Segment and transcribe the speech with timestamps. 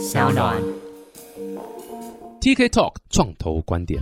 [0.00, 0.56] 小暖。
[2.40, 4.00] TK Talk 创投观点。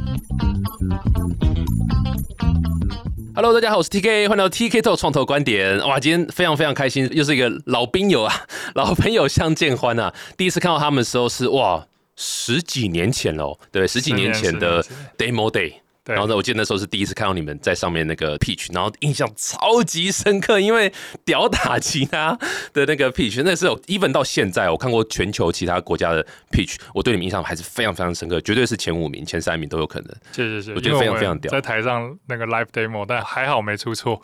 [3.35, 5.77] Hello，大家好，我是 TK，欢迎来到 TK Talk 创投观点。
[5.81, 8.33] 哇，今天非常非常开心，又是一个老兵友啊，
[8.77, 10.15] 老朋友相见欢啊。
[10.37, 11.85] 第一次看到他们的时候是哇，
[12.15, 14.81] 十几年前喽，对，十几年前的
[15.19, 15.73] Demo Day。
[16.09, 20.91] 对然后呢，我记得那时候是第一次看到你们在上面那个 pitch，然后印象超级深刻，因为
[21.23, 22.35] 屌打其他
[22.73, 30.09] 的那个 pitch，那时候 even 到现在，我看过全球其他国家的 pitch，我对你们印象还是非常非常深刻，绝对是前五名、前三名都有可能。
[30.33, 34.17] 谢谢谢谢，我觉得非常非常屌在台上那个 live demo，但还好没出错。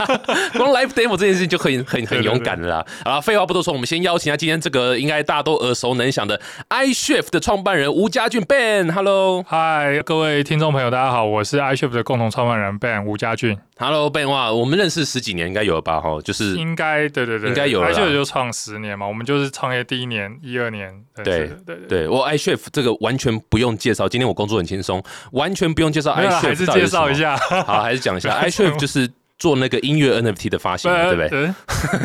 [0.52, 2.86] 光 live demo 这件事情就很很很勇敢了啦。
[3.04, 9.42] 啊，废话不多说，我们先邀请一下今天这个应该大家都耳熟能详的 iShift 的创办人吴家俊 Ben，Hello。
[9.44, 13.56] 嗨，各位听众朋友，大家好，我是 iShift 的共同创办人 Ben 吴家俊。
[13.78, 16.00] Hello Ben，哇，我们认识十几年应该有了吧？
[16.00, 20.92] 哈，就是应该对对对，应该有了 iShift 就创十年嘛，我们就是创业第一年一二年。
[21.24, 27.14] 对对对我 iShift 这个完全不用介绍，今天我工作很轻松，完全不用介绍 iShift 还是介绍一。
[27.14, 31.52] 下，好，还是讲一下 iShift 就是做那个音乐 NFT 的发行，对不对？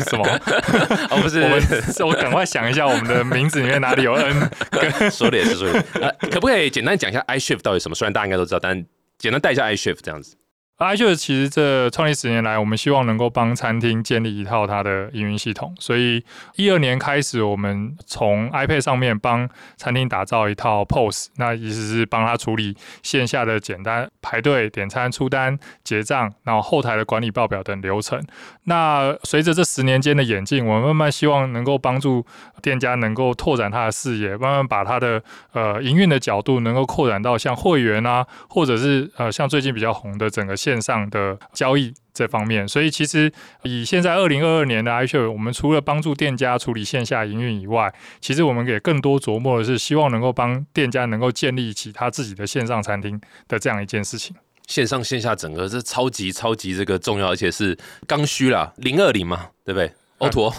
[0.04, 0.24] 什么？
[1.10, 4.50] 哦，不是，我赶快想一下，我们的名字里面哪里有 N？
[5.10, 5.84] 说的也是说的。
[6.00, 7.94] 呃，可不可以简单讲一下 iShift 到底什么？
[7.94, 8.84] 虽然大家应该都知道，但
[9.18, 10.37] 简单带一下 iShift 这样子。
[10.78, 28.22] iShift 其实这创立十年来，我们希望能够帮餐厅建立一套它的营运系统，所以一二年开始，我们从 iPad 上面帮餐厅打造一套 POS，那意思是帮他处理线下的简单排队、点餐、出单、结账，然后后台的管理报表等流程。
[28.64, 32.24] 那随着这十年间的演进，我们慢慢希望能够帮助
[32.62, 35.20] 店家能够拓展他的视野，慢慢把他的
[35.54, 42.68] 呃营运的角度能够扩展到像会员啊，或者是呃像最近比较红的整个线上的交易这方面。
[42.68, 54.36] 所以其实以现在二零二二年的 iShow，我们除了帮助店家处理线下营运以外，其实我们也更多琢磨的是希望能够帮店家能够建立起他自己的线上餐厅的这样一件事情。
[54.66, 59.90] 线上线下整个是超级超级这个重要，而且是刚需啦，零二零嘛，对不对？
[60.18, 60.52] 欧陀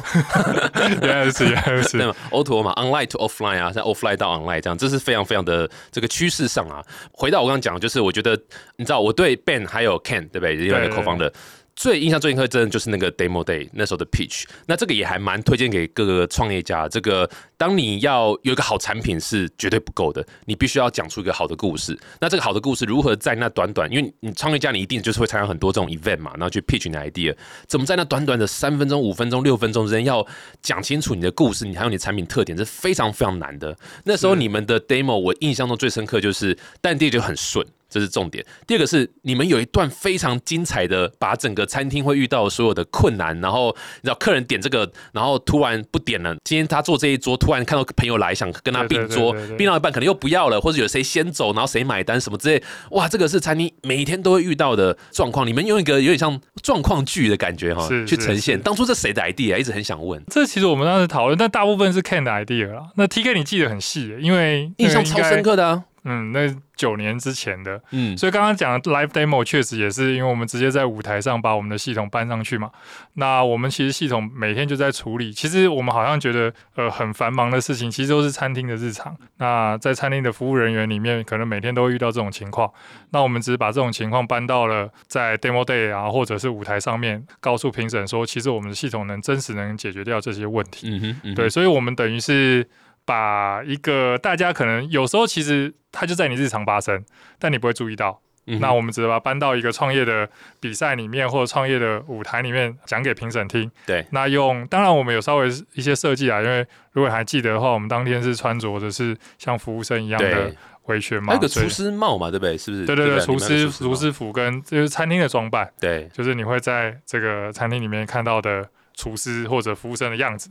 [1.02, 2.08] 原来如此，原来如此对。
[2.08, 2.16] 吗？
[2.32, 6.84] 欧陀嘛，online to offline 啊，像 offline 到 online 这样，这是非常非常的这个趋势上啊。
[7.12, 8.40] 回到我刚刚讲的，就是我觉得
[8.78, 10.56] 你知道，我对 Ben 还有 Ken 对不对？
[10.56, 11.32] 另外一个对 co 方的。
[11.80, 14.44] 最印象最深刻，真的就是那个 demo day 那时候的 pitch。
[14.66, 16.90] 那这个也还蛮推荐给各个创业家。
[16.90, 21.98] 这个当你要有一个好产品是绝对不够的，你必须要讲出一个好的故事。
[22.20, 27.34] 那这个好的故事如何在那短短，因为你创业家你一定就是会参加很多这种 event 嘛，然后去 pitch 你的 idea，
[27.66, 30.28] 怎么在那短短的三分钟、五分钟、六分钟之间要
[30.62, 33.74] 讲清楚你的故事，你还有你的产品特点，是非常非常难的。
[34.04, 37.66] 那时候你们的 demo 我印象中最深刻就是，但第就很顺。
[37.90, 38.46] 这是重点。
[38.68, 46.36] 第二个是你们有一段非常精彩的，把整个餐厅会遇到所有的困难，然后你知道客人点这个，然后突然不点了。
[46.44, 52.62] 今天他做这一桌，突然看到朋友来，想跟他并桌并到一半可能又不要了，或者有谁先走，然后谁买单什么之类。
[52.92, 55.48] 哇，这个是餐厅每天都会遇到的状况。
[55.48, 58.58] 你们用一个有点像状况剧的感觉哈， 去呈现。
[58.58, 59.58] 是当初这谁的 idea？
[59.58, 60.22] 一直很想问。
[60.28, 62.90] 这其实我们当时讨论，但大部分是 Ken 的 idea 啦。
[62.96, 72.72] 那 TK 你记得很细，因为印象超深刻的啊，嗯，那九年之前的，嗯，所以刚刚讲的 live demo 确实也是因为我们直接在舞台上把我们的系统搬上去嘛。
[73.16, 79.16] 那我们其实系统每天就在处理，其实我们好像觉得呃很繁忙的事情，其实都是餐厅的日常。
[79.38, 82.72] 那在餐厅的服务人员里面，可能每天都会遇到这种情况。
[83.12, 90.88] 那我们只是把这种情况搬到了在 demo day 啊，或者是舞台上面，告诉评审说，其实我们的系统能真实能解决掉这些问题。
[90.90, 92.66] 嗯哼，嗯哼对，，所以我们等于是
[93.10, 97.04] 把一个大家可能有时候其实它就在你日常发生，
[97.40, 98.22] 但你不会注意到。
[98.46, 100.28] 嗯那我们只是把它搬到一个创业的
[100.60, 103.70] 比赛里面，或者创业的舞台里面讲给评审听。
[103.86, 110.56] 对，那用当然我们有稍微一些设计啊，因为如果你还记得的话，我们当天是穿着的是像服务生一样的对，
[110.86, 112.58] 围裙嘛，所以还有个厨师帽嘛，对不对？
[112.58, 112.86] 是不是？
[112.86, 120.50] 对对对，厨师厨师服跟就是餐厅的装扮，对，就是你会在这个餐厅里面看到的厨师或者服务生的样子。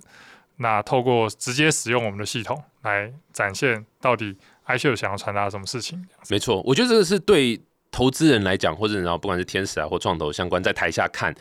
[0.58, 6.06] 那透过直接使用我们的系统来展现到底 iShow 想要传达什么事情。
[6.28, 7.60] 没错，我觉得这个是对
[7.90, 11.34] 投资人来讲，或者然后不管是天使啊或创投相关，在台下看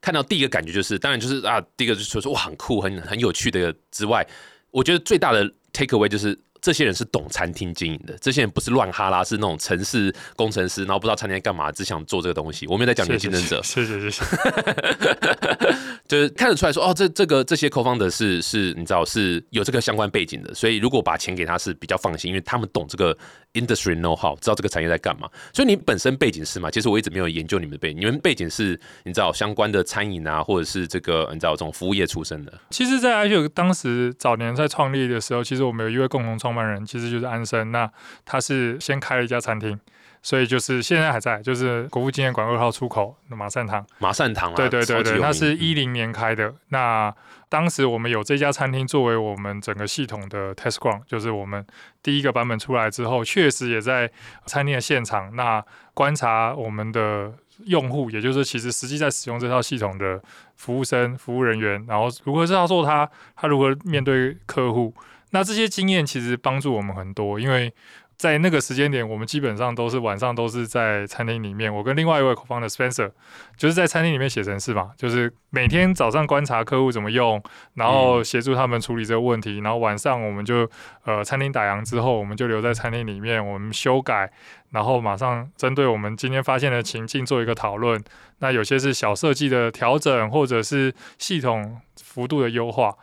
[0.00, 4.26] 看到第一个感觉就是，当然就是啊，第一个就是说哇很酷、很很有趣的之外，
[4.70, 12.68] 我觉得最大的 take away 就是这些人是懂餐厅经营的，这些人不是乱哈拉，是那种城市工程师，然后不知道餐厅在干嘛，只想做这个东西。
[12.68, 14.24] 我们在讲你的竞争者，谢谢谢谢。
[16.06, 23.16] 就是看得出来说，哦，这这个这些 co-founder 是是，你知道是有这个相关背景的，所以如果把钱给他是比较放心，因为他们懂这个
[23.54, 25.28] industry know how，知道这个产业在干嘛。
[25.54, 26.70] 所以你本身背景是嘛？
[26.70, 32.52] 其实我一直没有研究你们的背景，你们背景是你知道相关的餐饮啊，或者是这个你知道这种服务业出身的。
[32.70, 37.72] 其实，在 i 秀当时早年在创立的时候，其实我们有一位共同创办人，其实就是安生。
[37.72, 37.90] 那
[38.24, 39.78] 他是先开了一家餐厅。
[40.24, 43.84] 所以就是现在还在，就是国父纪念馆二号出口的马善堂。
[43.98, 46.54] 马善堂啊，对对对对，那是一零年开的。
[46.68, 47.12] 那
[47.48, 51.66] 当时我们有这家餐厅作为我们整个系统的 test ground，就是我们
[52.04, 54.08] 第一个版本出来之后，确实也在
[54.46, 55.60] 餐厅的现场，那
[55.92, 57.32] 观察我们的
[57.64, 60.22] 用户，也就是其实实际在使用这套系统的
[60.54, 64.94] 服务生、服务人员，然后如何操作他，他如何面对客户，
[65.32, 67.74] 那这些经验其实帮助我们很多，因为。
[68.18, 71.74] 在那个时间点，我们基本上都是晚上都是在餐厅里面。
[71.74, 73.10] 我跟另外一位 co-founder Spencer
[73.56, 77.42] 就是在餐厅里面写程式嘛，就是每天早上观察客户怎么用，
[77.74, 79.58] 然后协助他们处理这个问题。
[79.58, 80.70] 然后晚上我们就
[81.04, 84.30] 呃餐厅打烊之后，我们就留在餐厅里面，我们修改，
[84.70, 88.00] 然后马上针对我们今天发现的情境做一个讨论。
[88.38, 92.94] 那有些是小设计的调整，或者是系统幅度的优化。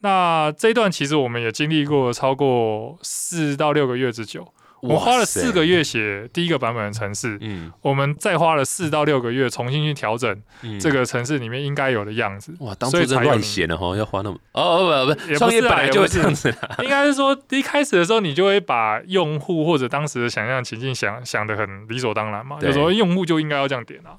[0.00, 4.46] 那这一段其实我们也经历过超过四到六个月之久。
[4.82, 10.42] 我花了四个月写第一个版本的城市，嗯，我们再花了四到六个月重新去调整
[10.78, 12.54] 这个城市里面应该有的样子。
[12.60, 16.54] 哇，当初在乱写的哈，要花那么 哦哦不不，创业本来就这样子。
[16.84, 24.14] 应该是说一开始的时候，你就会把用户或者当时的想象情境想想的很理所当然嘛，有时候用户就应该要这样点啊，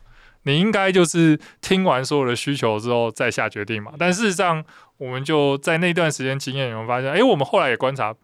[0.48, 3.92] 你应该就是听完所有的需求之后再下决定嘛。
[4.00, 4.64] 但事实上，
[4.98, 8.16] 我们就在那段时间经验，有发现，哎，我们后来也观察。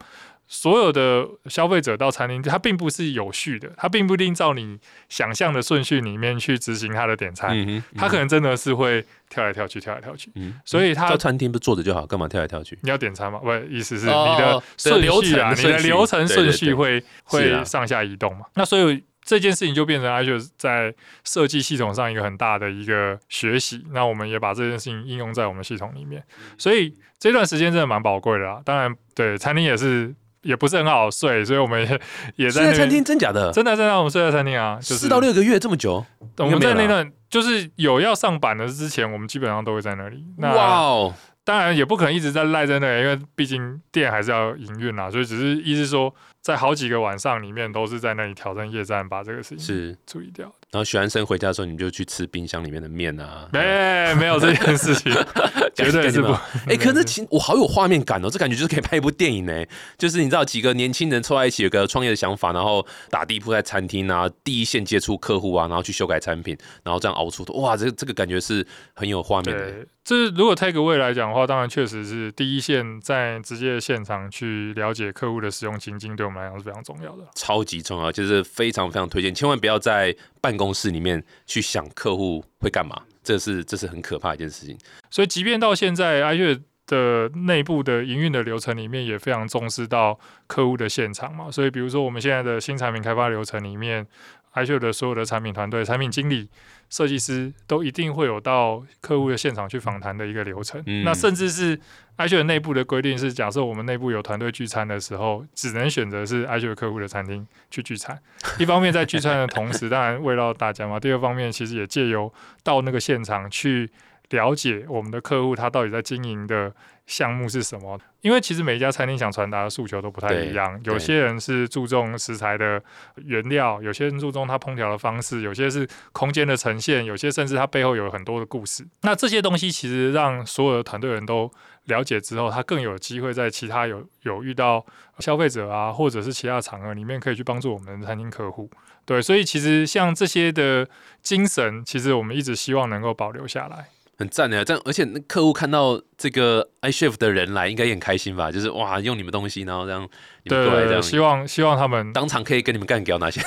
[0.45, 4.77] 所有的消费者到餐厅，它并不是有序的，它并不一定照你
[5.07, 7.55] 想象的顺序里面去执行它的点餐，
[7.95, 10.29] 它可能真的是会跳来跳去，跳来跳去。
[10.65, 12.77] 所以它到餐厅不坐着就好，干嘛跳来跳去？
[12.83, 13.39] 你要点餐吗？
[13.39, 18.45] 不，意思是你的顺序啊，你的流程顺序会会上下移动嘛？
[18.53, 20.93] 那所以这件事情就变成 Azure 在
[21.23, 23.85] 设计系统上一个很大的一个学习。
[23.91, 26.23] 那我们也把这件事情应用在我们系统里面，
[26.57, 28.61] 所以这段时间真的蛮宝贵的啊。
[28.63, 30.13] 当然，对餐厅也是。
[30.43, 32.01] 也不是很好睡，所以我们也
[32.35, 33.49] 也在餐厅，真假的？
[33.53, 36.05] 真的真的，我们睡在餐厅啊，四到六个月这么久。
[36.39, 40.21] 我们在那段就是有要上板的之前，我们基本上都会在那里。
[40.39, 41.13] 哇哦！
[41.43, 50.53] 当然也不可能一直在赖在那里，因为毕竟店还是要营运啦，所以只是意思说，在好几个晚上里面都是在那里挑战夜战，把这个事情是处理掉。
[50.73, 53.47] 然后许安生回家的时候，你就去吃冰箱里面的面啊？
[53.53, 55.13] 没，没有这件事情，
[55.75, 56.33] 绝对是不。
[56.67, 59.63] 哎，可是其我好有画面感哦，这感觉就是可以拍一部电影呢。
[59.99, 67.53] 就是你知道几个年轻人凑在一起，有个创业的想法，然后打地铺在餐厅啊，第一线接触客户啊，然后去修改产品，然后这样熬出的。
[67.53, 68.65] 哇，这这个感觉是
[68.95, 69.71] 很有画面的。
[70.03, 77.23] 这如果 take away 来讲的话，当然确实是第一线在直接现场去了解客户的使用情境，对我们来讲是非常重要的。
[77.35, 80.62] 超级重要，就是非常非常推荐，千万不要在办公。
[80.63, 84.77] 公司里面去想客户会干嘛，这是这是很可怕一件事情。
[85.09, 86.57] 所以，即便到现在，爱乐
[86.87, 90.17] 的内部的营运的流程里面也非常重视到
[90.47, 91.51] 客户的现场嘛。
[91.51, 94.07] 所以，比如说我们现在的新产品开发流程里面，
[94.53, 96.49] 爱乐的所有的产品团队、产品经理。
[96.89, 100.79] 设计师都一定会有到客户的现场去访谈的一个流程。
[101.03, 101.75] 那甚至是
[102.17, 108.19] Azure 内部的规定是，假设我们内部有团队聚餐的时候，只能选择是 Azure 客户的餐厅去聚餐。
[108.59, 113.89] 一方面在聚餐的同时，当然为了大家嘛；第二方面，其实也借由到那个现场去
[114.33, 116.73] 了解我们的客户他到底在经营的。
[117.05, 117.99] 项目是什么？
[118.21, 120.79] 因为其实每一家餐厅想传达的诉求都不太一样。
[120.85, 122.81] 有些人是注重食材的
[123.25, 128.87] 原料，有些人注重它烹调的方式，有些是空间的呈现，有些甚至它背后有很多的故事。
[129.01, 131.51] 那这些东西其实让所有的团队人都
[131.87, 134.85] 了解之后，他更有机会在其他有有遇到
[135.19, 138.69] 消费者啊，或者是其他场合里面可以去帮助我们的餐厅客户。
[139.03, 140.87] 对，所以其实像这些的
[141.21, 143.87] 精神，其实我们一直希望能够保留下来。
[144.15, 148.51] 很赞的，这样而且那客户看到这个 iChef 的人来，应该也很开心吧？
[148.51, 150.07] 就是哇，用你们东西，然后这样
[150.43, 153.41] 你们过来这样，希望希望他们当场可以跟你们干掉那些，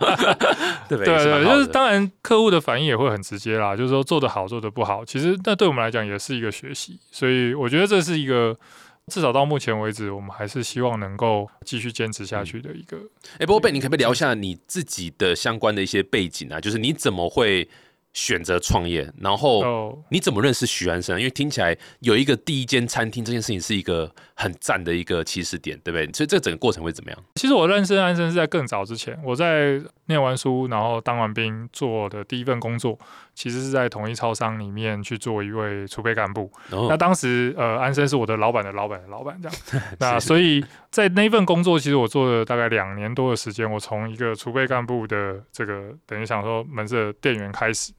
[0.88, 8.56] 对 对对，就是当然客户的反应也会很直接啦，就是说做的好，做的不好，其实那对我们来讲也是一个学习，所以我觉得这是一个
[9.08, 12.96] 至少到目前为止，我们还是希望能够继续坚持下去的一个。
[13.38, 16.58] 哎，不过贝，你可不可以聊一下你自己的相关的一些背景啊？
[16.58, 17.68] 就是你怎么会？
[18.12, 21.18] 选择创业，然后哦，你怎么认识许安生？
[21.18, 26.12] 因为听起来有一个第一间餐厅这件事情是一个很赞的一个起始点，对不对？
[26.12, 27.24] 所以这整个过程会怎么样？
[27.36, 32.98] 其实我认识安生是在更早之前，我在念完书，然后当完兵做的第一份工作，
[33.34, 36.50] 其实是在统一超商里面去做一位储备干部。
[36.70, 39.58] 那当时呃，安生是我的老板的老板的老板这样。
[39.98, 43.70] 那所以在那份工作，其实我做了大概两年多的时间。
[43.70, 47.92] 我从一个储备干部的这个等于想说门市的店员开始，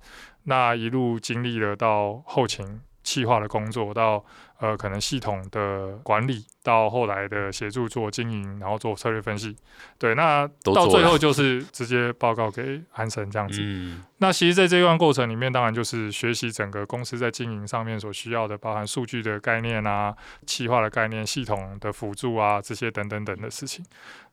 [0.43, 4.23] 那一路经历了到后勤企划的工作，到
[4.59, 9.55] 呃可能系统的管理，到后来的协助做经营，然后做策略分析。
[9.99, 13.59] 对，那到最后就是直接报告给安神这样子。
[13.61, 23.85] 嗯，那其实，在这段过程里面，当然就是学习整个公司在经营上面所需要的，包含数据的概念啊、企划的概念、系统的辅助啊，这些等等等的事情。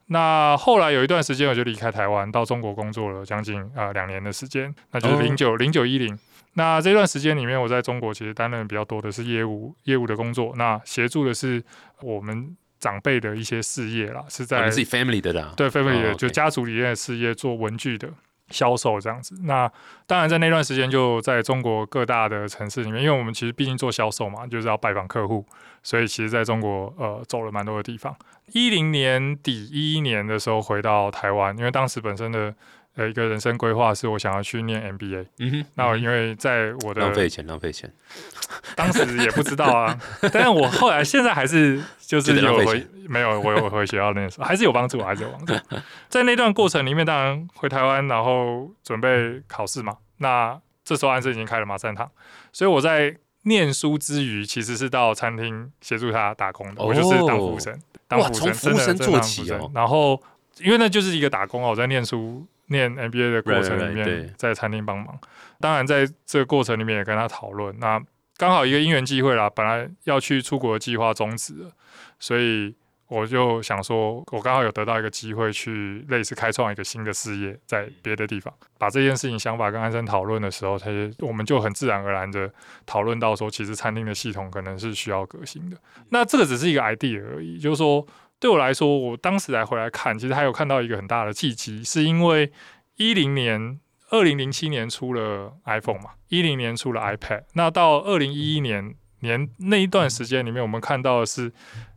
[0.07, 6.17] 那后来有一段时间，我就离开台湾，到中国工作了将近啊两年的时间，那就是哦零九零九一零。
[6.53, 11.63] 那这段时间里面，我在中国其实担任比较多的是业务业务的工作，那协助的是
[12.01, 18.09] 我们长辈的一些事业啦，是在们自己 family 的啦，对 family 的、哦就家族里面的事业做文具的
[18.49, 19.33] 销售这样子。
[19.43, 19.71] 那
[20.05, 25.45] 当然在那段时间就在中国各大的城市里面，因为我们其实毕竟做销售嘛，就是要拜访客户，
[25.83, 28.13] 所以其实在中国呃走了蛮多的地方。
[28.47, 32.53] 一零年底一一年的时候回到台湾，因为当时本身的
[32.95, 35.25] 呃一个人生规划是我想要去念 MBA。
[35.39, 37.91] 嗯哼，那我因为在我的浪费钱，浪费钱，
[38.75, 39.97] 当时也不知道啊，
[40.33, 45.53] 但是我后来现在还是就是有回没有我有回学校那时候还是有帮助，还是有帮助。
[46.09, 49.97] 在那段过程里面，当然回台湾，然后准备考试嘛。
[50.17, 52.09] 那这时候安生已经开了马善堂，
[52.51, 56.81] 所以我在念书之余，其实是到餐厅协助他打工的。
[56.81, 60.21] 哦我就是当服务生，当哇服务生，从服务生真的真的做起当服务生哦然后
[60.59, 62.45] 因为那就是一个打工啊，我在念书。
[62.71, 65.19] 念 MBA 的过程里面，在餐厅帮忙。
[65.59, 67.77] 当然，在这个过程里面也跟他讨论。
[67.79, 68.01] 那
[68.37, 71.71] 刚好一个因缘机会啦，本来要去出国的计划终止了，
[72.17, 72.73] 所以
[73.07, 82.51] 我就想说，我刚好有得到一个机会去类似开创一个新的事业，在别的地方把这件事情想法跟安生讨论的时候，他就我们就很自然而然的
[82.85, 85.77] 讨论到说，其实餐厅的系统可能是需要革新的。
[86.09, 88.03] 那这个只是一个 idea 而已，就是说
[88.41, 92.51] 对我来说，我当时来回来看，其实还有看到一个很大的契机，是因为
[92.97, 93.79] 一零年。
[94.13, 101.49] 二零零七年出了 iPhone 嘛，一零年出了 iPad，那到二零一一年年那一段时间里面，我们看到的是，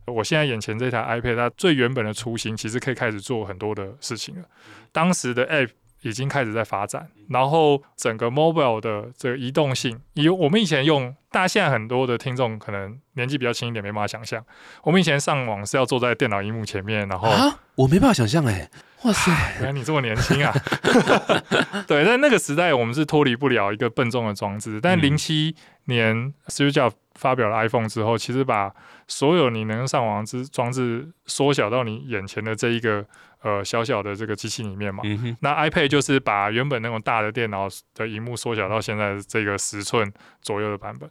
[0.07, 4.47] 我现在眼前这台 iPad 它最原本的雏形，其实可以开始做很多的事情了。
[4.93, 5.71] 当时的 App
[6.05, 14.45] 已经开始在发展，然后整个 mobile 的这个移动性，以我们以前用，大家现在很多的听众可能年纪比较轻一点，没办法想象，
[14.83, 18.69] 我们以前上网是要坐在电脑荧幕前面，然后啊，我没办法想象哎，
[19.01, 20.53] 哇塞，原来你这么年轻啊！
[21.87, 24.79] 对，在那个时代，我们是脱离不了一个笨重的装置。
[24.79, 25.01] 但嗯。
[25.01, 28.73] 零七年 Steve Jobs 发表了 iPhone 之后，其实把
[29.07, 33.05] 所有你能上网之装置缩小到你眼前的这一个
[33.45, 35.03] 呃小小的这个机器里面嘛。
[35.05, 40.11] 嗯，那 iPad 就是把原本那种大的电脑的荧幕缩小到现在这个十寸
[40.41, 41.07] 左右的版本。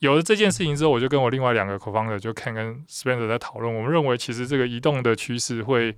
[0.00, 5.96] 有了这件事情之后，我就跟我另外两个 co-founder 就 Ken 跟 Spencer 在讨论，我们认为其实这个移动的趋势会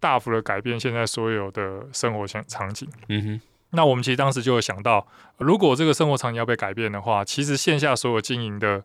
[0.00, 2.88] 大幅的改变现在所有的生活场场景。
[3.08, 5.06] 嗯哼，那我们其实当时就有想到，
[5.38, 8.84] 如果这个生活场景要被改变的话，其实线下所有经营的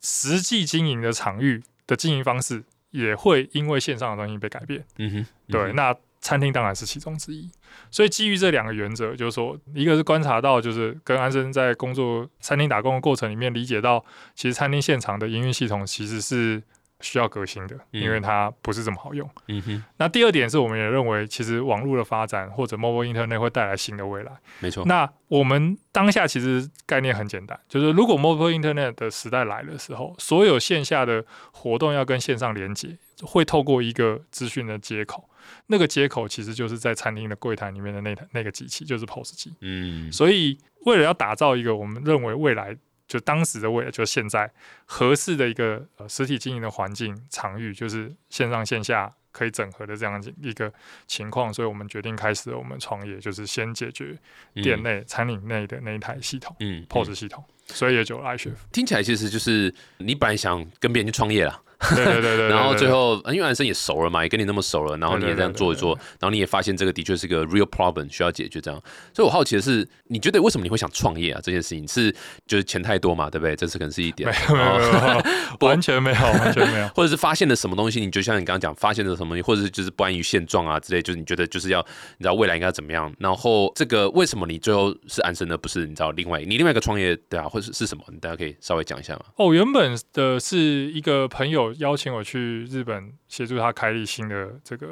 [0.00, 2.62] 实际经营的场域的经营方式，
[2.94, 4.82] 也会因为线上的东西被改变。
[4.98, 7.50] 嗯哼，对，嗯哼那餐厅当然是其中之一。
[7.90, 14.02] 所以基于这两个原则，就是说，一个是观察到，就是跟安生在工作餐厅打工的过程里面，理解到
[14.36, 16.62] 其实餐厅现场的营运系统其实是
[17.04, 19.28] 需要革新的，嗯因为它不是这么好用。
[19.48, 24.32] 嗯哼，那第二点是我们也认为，其实网络的发展或者 mobile internet 会带来新的未来。
[24.60, 35.28] 没错，那我们当下其实概念很简单，就是如果 mobile internet 的时代来的时候，所有线下的活动要跟线上连接，会透过一个资讯的接口。
[35.66, 39.54] 那个接口其实就是在餐厅的柜台里面的那台那个机器，就是 POS 机。
[39.60, 42.74] 嗯，所以为了要打造一个我们认为未来
[43.06, 44.50] 就当时的未来，就现在
[44.86, 50.72] 合适的一个呃实体经营的环境场域，就是线上线下可以整合的这样一个
[51.06, 54.16] 情况，所以我们决定开始我们创业，就是先解决
[54.54, 58.54] 店内、餐饮内的那一台系统、嗯，嗯 POS 系统，所以也就有 iChef。
[58.72, 61.60] 听起来其实就是你本来想跟别人去创业啦，
[61.96, 68.80] 对对对对，然后最后因为安生也熟了嘛，也跟你那么熟了，然后你也这样做一做，然后你也发现这个的确是个 real problem 需要解决这样。
[69.12, 71.40] 所以我好奇的是，你觉得为什么你会想创业啊？
[71.42, 72.14] 这件事情是
[72.46, 73.54] 就是钱太多嘛，对不对？
[73.56, 76.88] 这是可能是一点，没有没有完全没有 完全没有。
[76.94, 81.80] 或者是发现了什么东西，你就像你刚刚讲，发现了什么东西，或者是就是不安于现状啊之类，就是你觉得就是要
[82.18, 88.04] 你知道未来应该怎么样，然后这个为什么你最后是安生的，不是你知道另外你另外一个创业对啊，或者是是什么？
[88.20, 89.20] 大家可以稍微讲一下吗？
[89.36, 90.58] 哦，原本的是
[90.92, 94.86] 一个朋友邀请我去日本协助他开立新的这个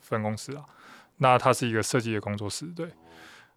[0.00, 0.64] 分公司啊，
[1.18, 2.88] 那他是一个设计的工作室，对。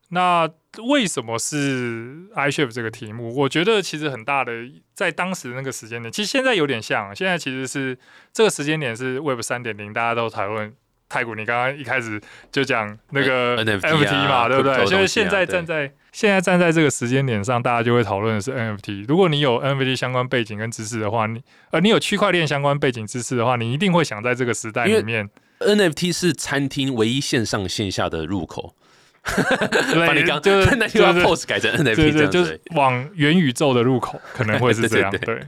[0.09, 0.47] 那
[0.89, 3.35] 为什么是 iShift 这个题目？
[3.35, 4.51] 我觉得其实很大的，
[4.93, 7.97] 在当时那个时间点，其实现在有点像，现在其实是
[8.31, 10.71] 这个时间点是 Web 三点零，大家都讨论
[11.09, 11.33] 太古。
[11.33, 14.85] 你刚刚一开始就讲那个 NFT 嘛，对不对？
[14.85, 19.05] 就是现在站站在现在站在这个时间点上，大家就会讨论的是 NFT。
[19.07, 21.41] 如果你有 NFT 相关背景跟知识的话，你
[21.71, 25.27] 呃你有区块链相关背景知识的话，你一定会想在这个时代里面
[25.59, 28.75] ，NFT 是餐厅唯一线上线下的入口。
[30.05, 35.09] 把你刚就是 那句话 pose 改成 NFT，对对，就是往元宇宙的入口可能会是 这样。
[35.11, 35.41] 对，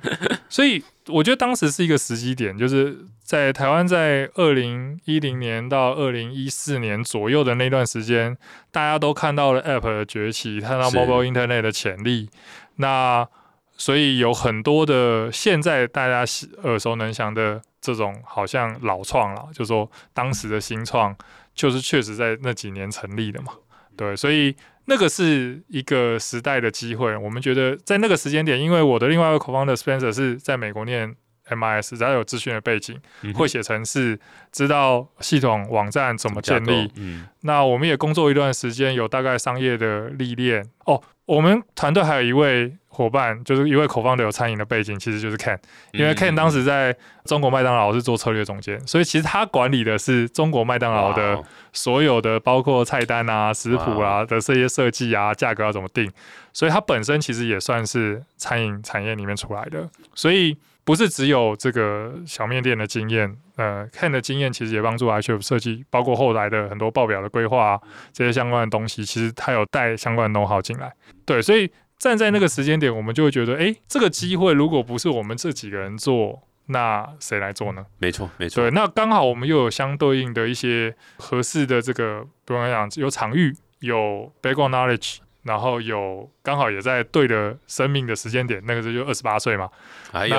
[0.48, 8.38] 所以我觉得当时是一个时机点，就是在台湾在二零一零年到二零一四年左右的那段时间，
[8.72, 12.30] 大家都看到了 App 的崛起，看到 Mobile Internet 的潜力。
[12.78, 13.28] 那
[13.76, 16.24] 所以有很多的现在大家
[16.64, 21.14] 耳熟能详的这种，好像老创了，就说当时的新创，
[21.54, 23.52] 就是确实在那几年成立的嘛。
[23.96, 27.16] 对，所以那个是一个时代的机会。
[27.18, 31.16] 我们觉得在那个时间点，因为我的另外一个 co-founder Spencer 是在美国念
[31.50, 33.00] MIS，只要有资讯的背景，
[33.34, 34.20] 会写程式，
[34.52, 36.92] 知道系统网站怎么建立。
[36.96, 40.66] 嗯，那我们也工作一段时间，有大概商业的历练。
[40.86, 42.76] 哦，我们团队还有一位。
[42.96, 45.60] 伙伴就是一位口方的有餐饮的背景，其实就是 Ken，
[45.92, 56.10] 因为 Ken 当时在中国麦当劳是做策略总监，所以其实他管理的是中国麦当劳的所有的，包括菜单啊、食谱啊的这些设计啊、价格要怎么定，
[56.54, 67.78] 所以他本身其实也算是餐饮产业里面出来的，所以不是只有这个小面店的经验，呃，Ken 的经验其实也帮助 iChef 设计，包括后来的很多报表的规划
[68.14, 70.94] 这些相关的东西，其实他有带相关的 know how 进来，
[71.26, 71.70] 对，所以。
[71.98, 77.86] 站在那个时间点，我们就会觉得，哎，这个机会如果不是我们这几个人做，那谁来做呢？
[78.00, 78.64] 没错，没错。
[78.64, 89.70] 对，那刚好我们又有相对应的一些合适的这个，比方讲有场域，有 background knowledge，然后有刚好也在对的生命的时间点，那个时候就二十八岁嘛，
[90.12, 90.36] 还有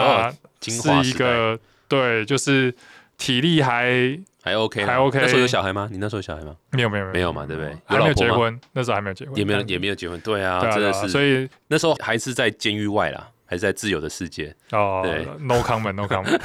[0.61, 1.59] 是一个
[1.89, 2.75] 对，就是
[3.17, 4.19] 体力还。
[4.43, 5.19] 还 OK，还 OK。
[5.21, 5.89] 那时候有小孩吗？
[5.91, 6.55] 你那时候有小孩吗？
[6.71, 7.77] 没有，没有，没有嘛，对不对？
[7.85, 10.21] 还没有结婚，那时候还没有结婚，也没有，也没有结婚。
[10.21, 11.09] 对啊，真的是。
[11.09, 13.29] 所以那时候还是在监狱外啦。
[13.47, 16.37] 还是在自由的世界哦，对，no comment，no comment，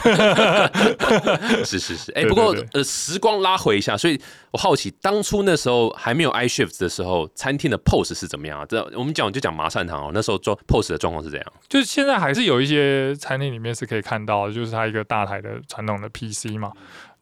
[1.65, 8.66] 是是是，哎，不过呃，时光拉回一下，所以我好奇，当初那时候还没有 iShift 的时候，餐厅的 pose 是怎么样啊？
[8.70, 11.53] 这我们讲就讲麻善堂哦，那时候做 pose 的状况是怎样？
[11.68, 16.72] 就是现在还是有一些餐厅里面是可以看到，就是它一个大台的传统的 PC 嘛。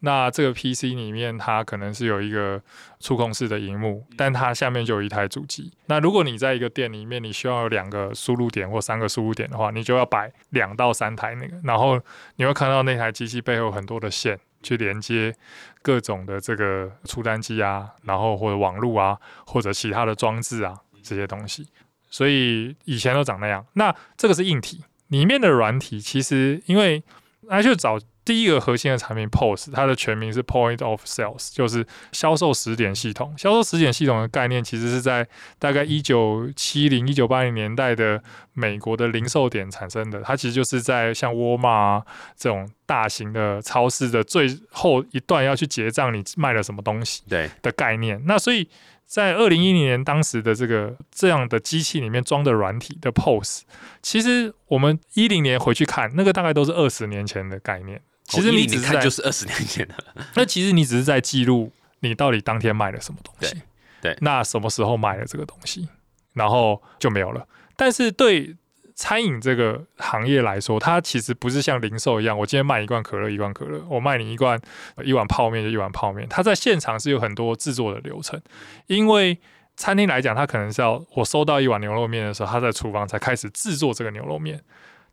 [0.02, 2.62] 那这个 PC 里面，它可能是有一个
[3.02, 5.72] 触控式的荧幕，但它下面就有一台主机。
[5.88, 11.58] 那如果你在一个店里面，你需要有两个输入点或三个输入点的话，你就要摆两到三台那个。
[11.66, 12.00] 然后
[12.38, 15.36] 你会看到那台机器背后很多的线去连接
[15.82, 21.68] 各种的这个出单机啊，然后或者网络啊，或者其他的装置啊这些东西。
[22.10, 23.66] 所以以前都长那样。
[23.74, 27.04] 那这个是硬体，里面的软体其实因为
[27.42, 28.00] 那就找。
[28.30, 33.34] 第一个核心的产品 POS，它的全名是 Point of Sales，就是销售时点系统。
[33.36, 38.22] 销售时点系统的概念，其实是在大概一九七零、一九八零年代的
[38.54, 40.22] 美国的零售点产生的。
[40.22, 42.04] 它其实就是在像沃尔玛
[42.38, 47.24] 这种大型的超市的最后一段要去结账，你卖了什么东西？
[47.28, 48.22] 对的概念。
[48.28, 48.70] 那所以
[49.08, 53.63] 在二零一零年当时的这个这样的机器里面装的软体的 POS，
[54.04, 58.00] 其实我们一零年回去看，那个大概都是二十年前的概念。
[58.30, 59.96] 其实你只看就是二十年前的，
[60.36, 63.62] 那其实你只是在记录你到底当天卖了什么东西，
[64.02, 65.89] 对，那什么时候卖了这个东西，
[66.34, 67.46] 然后就没有了。
[67.76, 68.56] 但是对
[68.96, 74.60] 餐饮这个行业来说，它其实不是像零售一样，我今天卖一罐可乐一罐可乐，我卖你一罐
[75.04, 76.28] 一碗泡面就一碗泡面。
[76.30, 78.39] 它在现场是有很多制作的流程，
[78.88, 79.39] 因为
[79.78, 84.62] 餐厅来讲，它可能是要我收到一碗牛肉面的时候，他在厨房才开始制作这个牛肉面。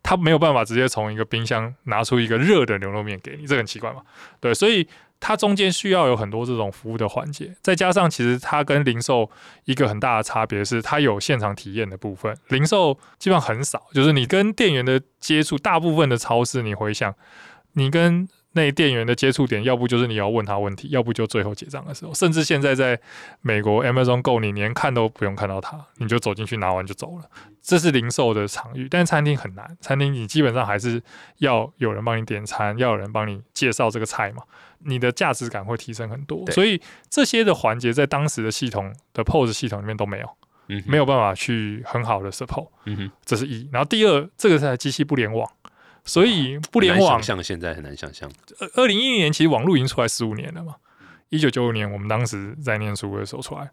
[0.06, 4.02] 他没有办法直接从一个冰箱拿出一个热的牛肉面给你，这很奇怪嘛？
[4.40, 4.86] 对，所以
[5.18, 9.28] 它中间需要有很多这种服务的环节，再加上其实它跟零售
[9.64, 17.12] 一个很大的差别是，它有现场体验的部分，零售基本上很少，就是你跟店员的接触，大部分的超市你回想，
[17.72, 22.12] 你跟那店员的接触点，要不就是你要问他问题，要不就最后结账的时候。
[22.14, 22.98] 甚至现在在
[23.42, 27.24] 美国 Amazon Go，你连看都不用看到他，你就走进去拿完就走了。
[27.62, 29.76] 这是零售的场域，但是餐厅很难。
[29.80, 31.02] 餐厅你基本上还是
[31.38, 34.42] 要有人帮你点餐，要有人帮你介绍这个菜嘛，
[34.78, 36.50] 你的价值感会提升很多。
[36.50, 40.28] 所以这些的环节在当时的系统的 POS 系统里面都没有，
[40.68, 42.68] 嗯没有办法去很好的 support。
[42.86, 43.68] 嗯哼，这是一。
[43.70, 45.50] 然后第二，这个是机器不联网，
[46.06, 47.36] 所以不联网想。
[47.36, 48.30] 象现在很难想象。
[48.60, 50.76] 二二零一零年其实网络已经出来十五年了嘛，
[51.28, 53.68] 一九九五年我们当时在念书的时候出来，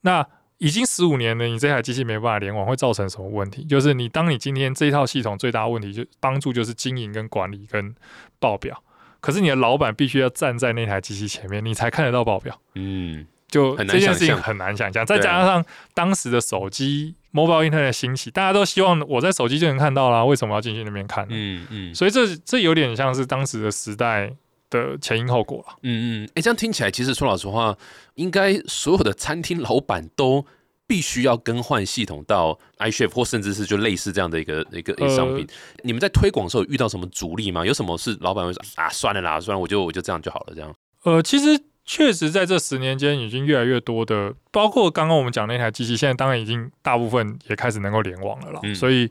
[0.00, 0.26] 那
[0.58, 3.64] 已经十五年了，你这台机器没办法联网，会造成什么问题？
[3.64, 7.92] 就是你当你今天这一套系统最大的问题就帮助就是经营跟管理跟
[8.38, 8.80] 报表，
[9.20, 12.56] 可是你的老板必须要站在那台机器前面，你才看得到报表。
[12.76, 15.64] 嗯，就这件事情很难想象，再加上
[15.94, 21.34] 当时的手机 mobile internet 兴起，大家都希望我在手机就能看到啦，为什么要进去那边看呢？
[21.34, 24.32] 嗯嗯所以这这有点像是当时的时代
[24.70, 25.76] 的前因后果了。
[25.82, 27.76] 嗯嗯，哎，这样听起来，其实说老实话，
[28.14, 30.44] 应该所有的餐厅老板都
[30.86, 35.46] 必须要更换系统到 iChef 或甚至是就类似这样的一个一个商品。
[35.82, 37.64] 你们在推广的时候遇到什么阻力吗？
[37.64, 40.74] 有什么是老板会说啊，算了啦，算了，我就我就这样就好了，这样。
[41.04, 41.58] 呃，其实
[41.94, 48.60] 确实在这十年间，已经越来越多的，包括刚刚我们讲那台机器，现在当然已经大部分也开始能够联网了啦。
[48.62, 49.10] 嗯所以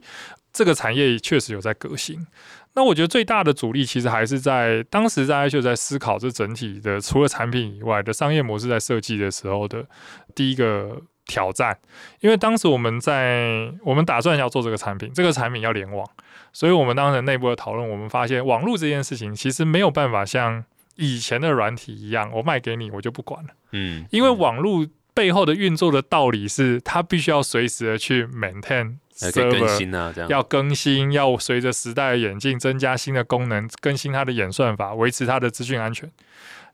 [0.52, 2.26] 这个产业确实有在革新。
[2.74, 9.86] 那我觉得最大的阻力其实还是在当时大家就在思考这整体的除了产品以外的商业模式在设计的时候的
[10.34, 11.78] 第一个挑战，
[12.18, 16.04] 因为当时我们在我们打算要做这个产品，这个产品要联网，
[16.52, 20.64] 所以我们当时内部的讨论，我们发现网络这件事情其实没有办法像
[20.96, 28.96] 以前的软体一样，我卖给你我就不管了，嗯，因为网络背后的运作的道理是，它必须要随时的去 maintain
[29.34, 30.28] 更新啊，这样。
[30.30, 36.10] 要更新，要随着时代的演进增加新的功能，更新它的演算法，维持它的资讯安全。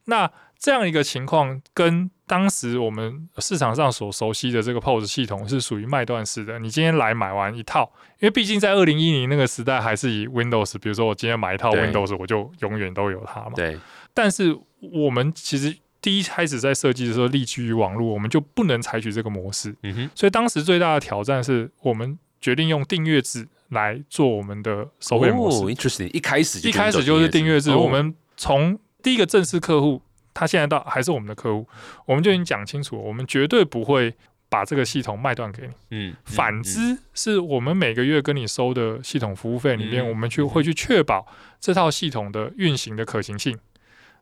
[0.05, 6.59] 那这样一个情况，跟当时我们市场上所熟悉的这个 POS 系统是属于卖断式的。
[6.59, 13.53] 你今天来买完一套，因为毕竟在二零一零那个时代，还是以 Windows，比如说我今天买一套 Windows，我就永远都有它嘛。
[13.55, 13.79] 对，
[14.19, 19.73] 但是我们其实第一开始在设计的时候，立基于网络，我们就不能采取这个模式。
[19.85, 25.59] 嗯哼，所以当时最大的挑战是我们决定用订阅制来做我们的收费模式。
[25.59, 30.03] 哦，interesting，一开始就一开始就是订阅制，哦我们从第一个正式客户，
[30.35, 31.65] 他现在到还是我们的客户，
[32.05, 34.13] 我们就已经讲清楚，我们绝对不会
[34.49, 35.73] 把这个系统卖断给你。
[35.91, 41.27] 嗯，嗯反之，是我们每个月跟你收的系统服务费里面，嗯我们去会去确保
[41.61, 43.57] 这套系统的运行的可行性。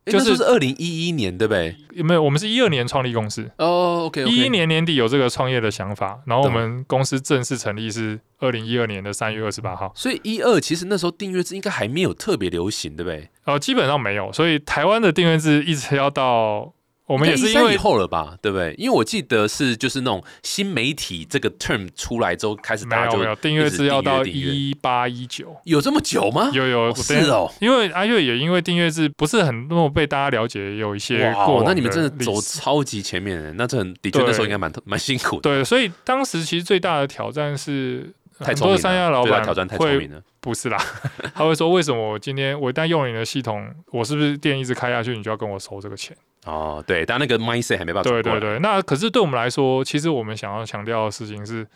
[0.07, 1.75] 诶就是二零一一年，对不对？
[1.93, 2.23] 有没有？
[2.23, 9.93] 我们是一二年创立公司，哦，OK，一一年年底有这个创业的想法，然后我们公司正式成立是二零一二年的三月二十八号。
[9.97, 13.29] 所以一二其实那时候订阅制应该还没有特别流行，对不对？
[13.45, 16.73] 呃，基本上没有，所以台湾的订阅制一直要到
[17.07, 18.75] 我们也是因13以为后了吧，对不对？
[18.77, 26.51] 因为我记得是就是那种新媒体这个 term 出来之后开始大家就没有没有订阅制要到一八一九，有这么久吗？
[26.53, 38.13] 有有哦是哦，因为阿月也因为订阅制不是很那么被大家了解，有一些哇那你们真的走超级前面的，那这很的确那时候应该蛮蛮辛苦的，对，所以当时其实最大的挑战是。
[38.39, 40.21] 太聪明很多商家，老板挑战太聪会明了。
[40.41, 40.77] 不是啦，
[41.35, 46.15] 他会说为什么我今天我一旦用了你的系统，我是不是店一直开下去，你就要跟我收这个钱？
[46.47, 48.23] 哦，对，但那个 mindset 还没办法对。
[48.23, 51.67] 对对，那可是对我们来说，其实我们想要强调的事情是，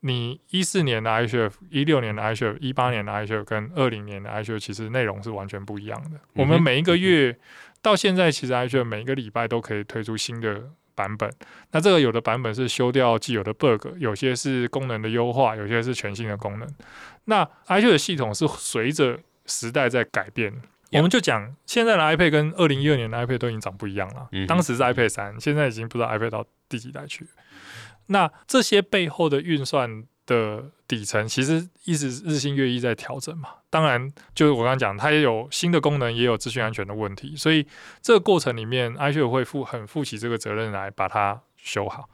[0.00, 6.18] 你一四年的 iChef、一六年的 iChef、一八年的 iChef 跟二零年的 iChef 其实内容是完全不一样的。
[6.34, 7.36] 我们每一个月
[7.80, 10.60] 到现在，其实 iChef 每一个礼拜都可以推出新的
[10.96, 11.30] 版本。
[11.70, 16.68] 那这个有的版本是修掉既有的 bug，有些是功能的优化，有些是全新的功能。
[17.26, 20.52] 那 iChef 的系统是随着时代在改变。
[20.92, 24.28] 我们就讲现在的 iPad 跟二零一二年的 iPad 都已经长不一样了。
[24.32, 27.30] 嗯当时是 iPad 三，现在已经不知道 iPad 到第几代去了。
[28.06, 33.48] 那这些背后的运算的底层，其实一直日新月异在调整嘛。
[33.68, 37.66] 当然，就是我刚刚讲，它也有新的功能，也有资讯安全的问题，所以
[38.00, 42.08] 这个过程里面，iShare 会负很负起这个责任来把它修好。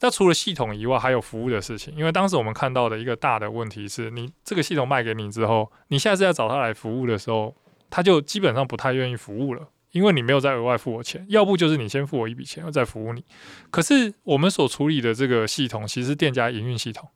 [0.00, 1.94] 那除了系统以外，还有服务的事情。
[1.96, 7.54] 因为当时我们看到的一个大的问题是，你这个系统卖给你之后，你下次要找他来服务的时候，
[7.92, 9.68] 他就基本上不太愿意服务了。
[9.92, 13.22] 因为你没有再额外付我钱，要不就是你先付我一笔钱，我再服务你。
[13.70, 17.06] 可是我们所处理的这个系统，其实店家营运系统。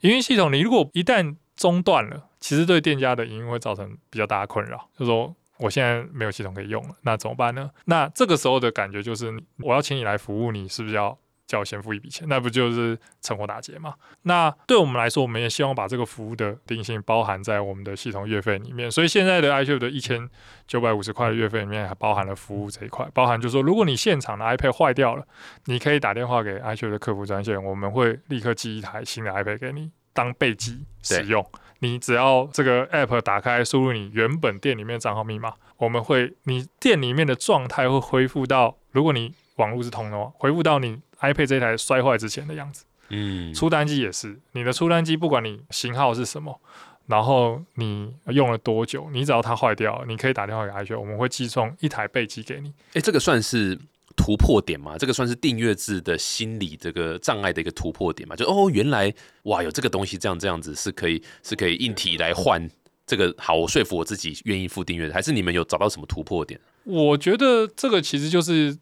[0.00, 4.88] 营运系统，你如果一旦中断了，其实对店家的营运会造成比较大的困扰。
[4.98, 7.70] 就说我现在没有系统可以用了，那怎么办呢？
[7.84, 13.94] 那这个时候的感觉就是，我要请你来服务，你是不是要叫我先付一笔钱，那不就是趁火打劫吗？
[14.22, 18.90] 那对我们来说，我们也希望把这个服务的定性包含在我们的系统月费里面。
[18.90, 20.28] 所以现在的 iShield 的一千
[20.66, 25.26] 九百五十块的月费里面，还包含了服务这一块，包含就是说，如果你现场的 iPad 坏掉了，
[25.66, 31.44] 你可以打电话给 iShield 的客服专线，我们会立刻寄一台新的 iPad 给你当备机使用。
[31.80, 42.84] 你只要这个 App 打开，输入你原本店里面账号密码，我们会你店里面的状态会恢复到，如果你网络是通的话，恢复到你 iPad 这台摔坏之前的样子。
[43.08, 46.60] 嗯，出单机也是，你的出单机不管你型号是什么，
[47.06, 52.72] 然后你用了多久，你只要它坏掉，你可以打电话给 iPad，我们会寄送一台备机给你。
[52.92, 53.78] 哎，这个算是。
[54.14, 58.36] 突破点嘛，这个算是订阅制的心理这个障碍的一个突破点嘛？
[58.36, 59.12] 就哦，原来
[59.44, 62.70] 哇，有这个东西这样这样子是可以是可以硬体来换
[63.06, 66.60] 这个好，我说服我自己愿意付订阅的，还是你们有找到什么突破点？
[66.84, 68.76] 我觉得这个其实就是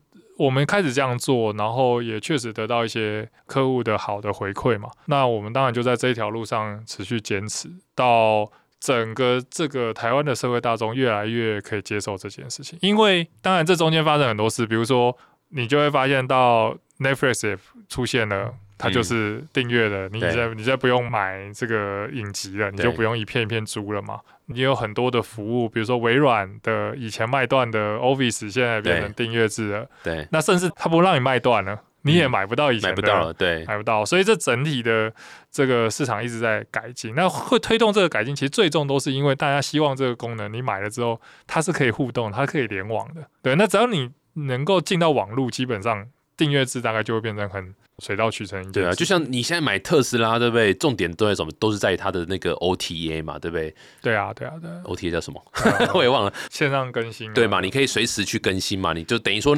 [0.44, 4.90] 我们开始这样做，然后也确实得到一些客户的好的回馈嘛。
[5.06, 12.78] 那我们当然就在这一条路上持续坚持，到整个这个台湾的社会大众越来越可以接受这件事情。
[12.82, 15.16] 因为当然这中间发生很多事，比如说。
[15.52, 24.18] 你就会发现到 Netflix 出现了，它就是订阅的，你再你再不用买这个影集了，你就不用一片一片租了嘛。
[24.46, 29.86] 你有很多的服务，比如说微软的以前卖断的 Office，现在变成订阅制了。
[30.02, 34.04] 对，那甚至它不让你卖断了，你也买不到以前的，买不到了，对，买不到。
[34.04, 35.12] 所以这整体的
[35.52, 37.14] 这个市场一直在改进。
[37.14, 43.22] 那会推动这个改进，其实最终都是因为大家希望这个功能，你买了之后它是可以互动，它可以联网的。
[43.42, 44.10] 对，那只要你。
[44.34, 48.72] 能够进到网络，基本上订阅制大概就会变成很水到渠成。
[48.72, 50.72] 对啊，就像你现在买特斯拉，对不对？
[50.74, 51.50] 重点都在什么？
[51.58, 53.74] 都是在它的那个 OTA 嘛，对不对？
[54.02, 54.70] 对啊，对啊，对。
[54.84, 55.40] OTA 叫什么？
[55.94, 56.32] 我也忘了。
[56.50, 57.32] 线上更新。
[57.34, 57.60] 对嘛？
[57.60, 58.92] 你可以随时去更新嘛？
[58.92, 59.56] 你就等于说，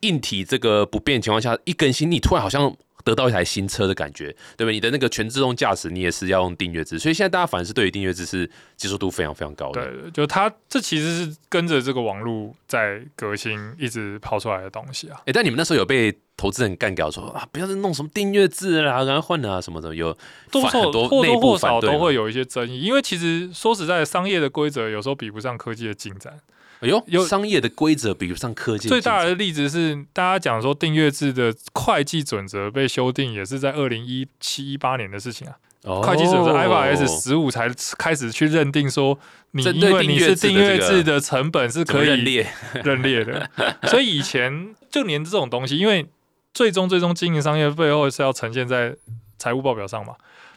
[0.00, 2.74] 硬体这个不变情况下，一更新，你突然好像。
[3.04, 4.72] 得到一台新车的感觉，对不对？
[4.72, 9.86] 你的那个全自动驾驶，你也是要用订阅制，所以现在大家反而是对于订阅制是接受度非常非常高的。
[9.86, 15.20] 对，就它这其实是跟着这个网络在革新，一直跑出来的东西啊。
[15.26, 20.16] 哎，但你们那时候有被投资人干掉说啊，不要再弄什么订阅制啦，然后换啊什么的，有
[20.50, 26.40] 多少多或多或少都会有一些争议，因为其实说实在，商业的规则有时候比不上科技的进展。
[26.84, 28.88] 有有商业的规则比不上科技。
[28.88, 35.54] 最大的例子是，大家讲说订阅制的会计准则被修订，也是在二零一七一八年的事情啊。
[36.02, 37.68] 会计准则 IFRS 十五才
[37.98, 39.18] 开始去认定说，
[39.50, 42.46] 你因为你是订阅制的成本是可以认列
[42.82, 43.50] 认列的。
[43.88, 46.06] 所以以前就连这种东西，因为
[46.54, 48.96] 最终最终经营商业背后是要呈现在
[49.38, 50.14] 财务报表上嘛。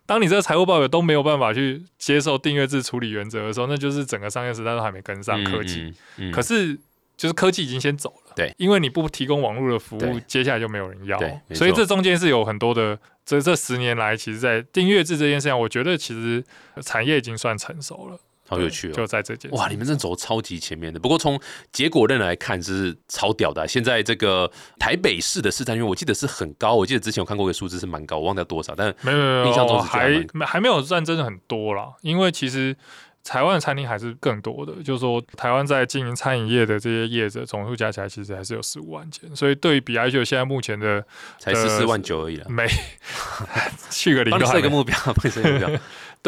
[0.07, 5.93] 当你这个财务报表都没有办法去接受订阅制处理原则的时候，那就是整个商业时代都还没跟上科技。
[6.33, 6.75] 可是，
[7.15, 8.33] 就是科技已经先走了。
[8.35, 11.19] 对，因为你不提供网络的服务，接下来就没有人要。
[11.53, 12.97] 所以这中间是有很多的。
[13.25, 16.41] 这这十年来，其实，在订阅制这件事上，我觉得其实
[16.81, 18.17] 产业已经算成熟了。
[18.47, 18.93] 好有趣哦！
[18.93, 20.99] 就在这件哇，你们这走超级前面的。
[20.99, 21.39] 不过从
[21.71, 23.67] 结果论来看，是超屌的。
[23.67, 26.75] 现在这个台北市的市占率，我记得是很高。
[26.75, 31.93] 我记得之前有看过一个数字是蛮高，我忘掉多少，但没有没有，印象中还还没有算真的很多了。
[32.01, 32.75] 因为其实
[33.23, 39.35] 台湾的餐厅还是更多的，就是说台湾在经营餐饮业的这些业者总数加起来，其实还是有十五万间。
[39.35, 41.03] 所以对于比 I 九现在目前的
[41.37, 42.65] 才十四万九而已了，没
[43.91, 44.97] 去个零， 设一个目标，
[45.29, 45.69] 设一个目标。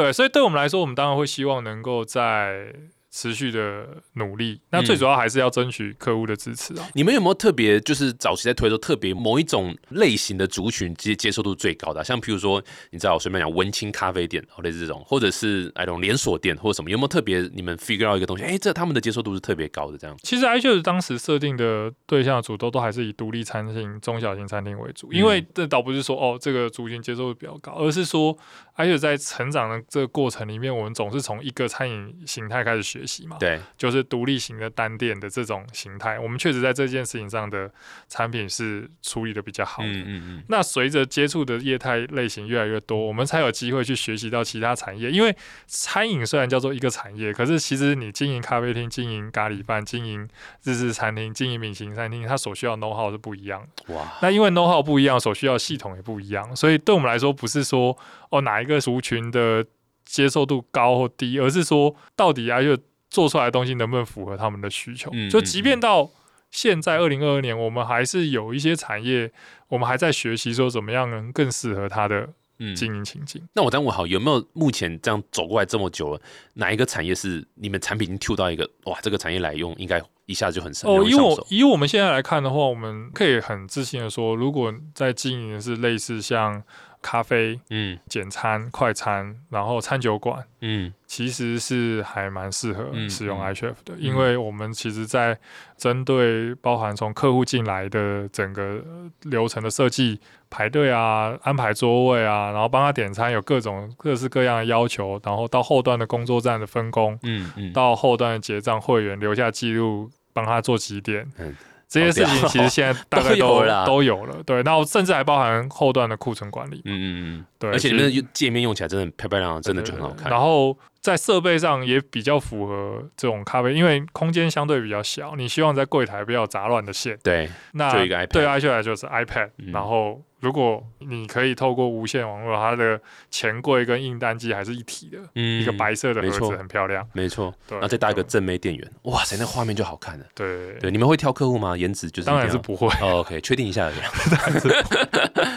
[0.02, 2.74] 对，所以对我们来说，我们当然会希望能够在。
[3.12, 6.88] 持续的努力，那最主要还是要争取客户的支持啊！
[6.94, 12.04] 你们有没有特别就是早期在推的时候，特别某一种类型的族群接接受度最高的？
[12.04, 18.44] 像譬如说，你知道我随便讲文青咖啡店，类似这种，或者是那种连锁店或者什么，有没有特别你们 figure out 一个东西？
[18.44, 20.16] 哎，这他们的接受度是特别高的这样。
[20.22, 28.38] 其实 i 就是当时设定的对象主都都还是以独立餐厅、中小型餐厅为主，因为这倒不是说哦这个族群接受度比较高，而是说
[28.76, 33.38] i 且在成长的这个过程里面，我们总是从一个餐饮形态开始学习嘛。
[33.40, 33.60] 对。
[33.78, 37.72] 就是独立型的单店的这种形态，我们确实在这件事情上的
[38.08, 39.90] 产品是处理的比较好的。
[39.90, 40.44] 嗯嗯嗯。
[40.50, 45.10] 那随着接触的业态类型越来越多，我们才有机会去学习到其他产业。
[45.10, 45.36] 因为
[45.68, 50.28] 餐饮虽然叫做一个产业，可是其实你经营咖啡厅、经营咖喱饭、经营
[50.64, 53.94] 日式餐厅、经营米其林餐厅，它所需要 know how 是不一样的。
[53.94, 54.14] 哇！
[54.22, 57.98] 那因为 know how 不一样，所需要系统也不一样，所以对我们来说，不是说
[58.30, 59.66] 哦哪一个族群的
[60.06, 62.78] 接受度高或低，而是说到底啊就。
[63.10, 65.12] 做出来的东西能不能符合他们的需求？
[65.30, 66.10] 就即便到
[66.52, 69.32] 现在二零二二年，我们还是有一些产业，
[69.68, 73.42] 我们还在学习说怎么样能更适合它的嗯经营情境。
[73.54, 76.22] 那我再问好，有没有目前这样走过来这么久了，
[76.54, 86.62] 哪一个产业是你们产品已经 Q 到一个哇，这个产业来用应该一下子就很深哦，以我以我们现在来看的话，我们可以很自信的说，如果在经营的是类似像
[87.02, 87.98] 咖啡、嗯。
[88.08, 90.94] 简餐、快餐，然后餐酒馆，嗯。
[91.06, 93.54] 其实是还蛮适合嗯使用嗯。
[93.54, 95.38] iChef 的，因为我们其实在
[95.76, 111.28] 针对包含从客户进来的整个呃流程的设计、排队啊、安排座位啊，然后帮他点餐，有各种各式各样的要求，然后到后端的工作站的分工，嗯嗯，到后端的结账，会员留下记录，帮他做几点。
[111.40, 111.56] 嗯
[111.90, 117.08] 这些事情其实现在大概都 有都有了，对，那甚至还包含后端的库存管理，嗯嗯
[117.40, 120.30] 嗯，对，而且你其实们的界面用起来真的漂漂亮亮，真的就很好看。
[120.30, 127.18] 然后在设备上也比较符合这种咖啡，因为空间相对比较小，你希望在柜台不要有杂乱的线。
[127.24, 128.08] 对，那对
[128.46, 129.72] iPad 来就是 iPad，、嗯。
[129.72, 133.00] 然后如果你可以透过无线网络，它的
[133.30, 137.08] 钱柜跟印单机还是一体的，嗯一个白色的盒没错子很漂亮。
[137.14, 140.26] 没错，对，然后再搭一个对正妹电源，哇塞，那画面就好看了。
[140.34, 141.76] 对对，你们会挑客户吗？
[141.76, 142.88] 颜值就是当然是不会。
[143.02, 143.90] 哦 OK，确定一下。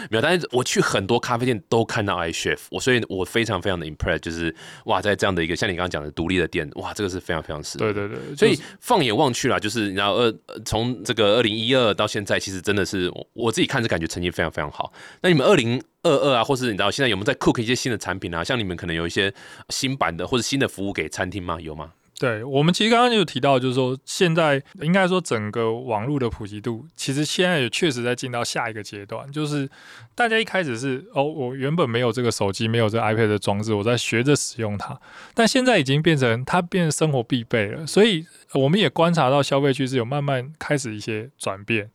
[0.09, 4.53] 没有，但是我去很多咖啡店都看到 iChef，我所以我非常非常的 impressed，就是
[4.85, 7.85] 哇，在这样的一个像你刚刚讲的独立的店，哇，这个是非常非常适合。
[7.85, 14.91] 对对对，所以放眼望去啦，就是你知道，二呃从这个二零一二到现在，其实真的是我我自己看是感觉成绩非常非常好。
[15.21, 18.43] 那你们二零二二啊，或是你知道现在有没有在 cook 一些新的产品啊？
[18.43, 19.33] 像你们可能有一些
[19.69, 21.57] 新版的或者新的服务给餐厅吗？
[21.61, 21.91] 有吗？
[22.19, 29.67] 对我们其实刚刚就有提到，就是说现在应该说整个网络的普及度，其实现在也确实在进到下一个阶段，就是
[30.15, 34.97] 大家一开始是哦，我原本没有这个手机，没有这 iPad 的装置，我在学着使用它，
[35.33, 41.89] 但现在已经变成它变成生活必备了，所以我们也观察到消费趋势有慢慢开始一些转变。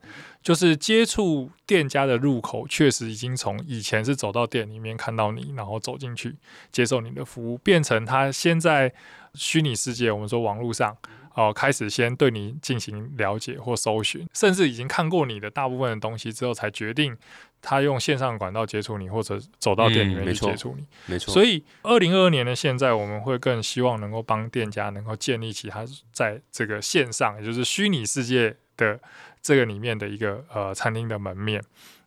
[0.48, 6.36] 就是接触店家的入口，确实已经从以前是走到店里面看到你，然后走进去
[6.72, 8.90] 接受你的服务，变成他先在
[9.34, 10.96] 虚拟世界，我们说网络上
[11.34, 17.14] 哦、开始先对你进行了解或搜寻，甚至已经看过你的大部分的东西之后，才决定
[17.60, 20.86] 他用线上管道接触你，或者走到店里面去接触你。
[21.04, 28.98] 没错，所以，二零二二年的现在，我们会更希望能够帮店家能够建立起他在这个线上，也就是虚拟世界的
[29.42, 31.62] 这个里面的一个呃餐厅的门面。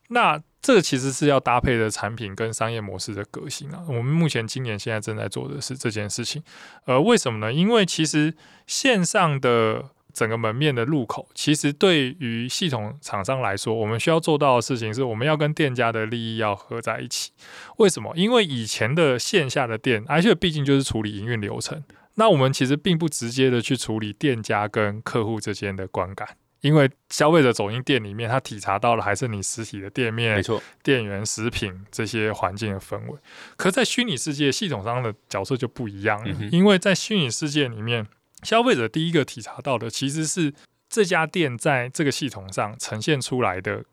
[0.10, 3.82] 那这其实是要搭配的产品跟商业模式的革新啊。
[3.88, 6.44] 我们目前今年现在正在做的是这件事情。
[6.86, 7.54] 呃，为什么呢？
[7.54, 8.34] 因为其实
[8.68, 17.32] 线上的整个门面的入口，其实对于系统厂商来说，我们需要做到的事情是，我们要跟店家的利益要合在一起。
[17.78, 18.12] 为什么？
[18.18, 21.82] 因为以前的线下的店，而且毕竟就是处理营运流程，
[22.16, 26.28] 那我们其实并不直接的去处理店家跟客户之间的观感。
[26.62, 33.18] 因为消费者走进店里面，他体察到了还是你实体的店面没、错，店员、食品这些环境的氛围。
[33.58, 38.08] 可在虚拟世界，系统上的角色就不一样了，嗯因为在虚拟世界里面，
[38.44, 40.54] 消费者第一个体察到的其实是
[40.88, 43.84] 这家店在这个系统上呈现出来的，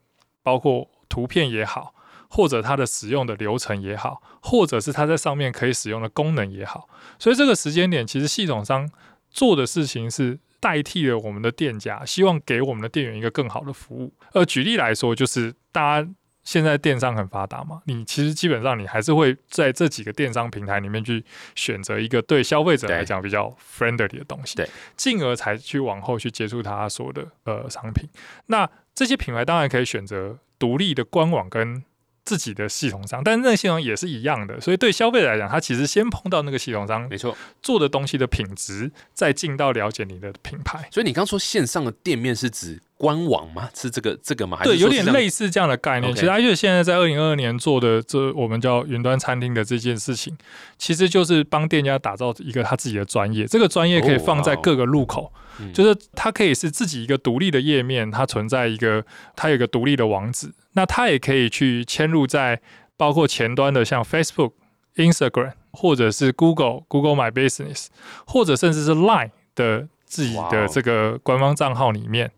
[0.43, 1.95] 包括图片也好，
[2.29, 6.87] 或者它的使用的流程也好，或者是它在上面可以使用的功能也好。
[7.17, 8.87] 所以这个时间点，其实系统商
[9.31, 14.13] 做的事情是代替了我们的店家，希望给我们的店员一个更好的服务。
[14.33, 16.09] 呃，举例来说，就是大家
[16.43, 21.23] 现在电商很发达嘛，你其实基本上你还是会在这几个电商平台里面去
[21.55, 28.09] 选择一个对消费者来讲比较 friendly 的东西，对，进而才去往后去接触他所有的呃商品。
[28.47, 31.83] 那这些品牌当然可以选择独立的官网跟
[32.29, 37.35] 自己的系统商，但是那个系统也是一样的，所以对消费者来讲，他其实先碰到那个系统商没错。
[37.59, 40.87] 做的东西的品质，再进到了解你的品牌。
[40.91, 43.69] 所以你刚说线上的店面是指官网吗？
[43.73, 44.57] 是这个这个吗？
[44.57, 46.13] 还是对，有点类似这样的概念。
[46.13, 50.37] 其实 iChef 现在在二零二二年做的这我们叫云端餐厅的这件事情，
[50.77, 53.45] 其实就是帮店家打造一个他自己的专业。
[53.45, 55.31] 这个专业可以哦放在各个入口，
[55.61, 62.59] 嗯就是它可以是自己一个独立的页面，它存在一个它有一个独立的网址，那它也可以去嵌入在
[62.97, 64.51] 包括前端的像 Facebook、
[64.97, 67.87] Instagram 或者是 Google、Google My Business，
[68.27, 72.29] 或者甚至是 Line 的自己的这个官方账号里面。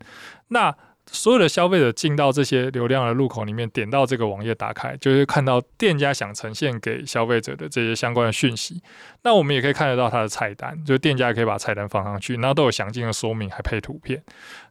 [0.52, 0.74] 那
[1.08, 8.82] 所有的消费者进到这些流量的入口里面，点到这个网页打开，就会看到店家想呈现给消费者的这些相关的讯息。
[9.24, 14.24] 那我们也可以看得到它的菜单，就是店家也可以把菜单放上去，然后都有详尽的说明，还配图片。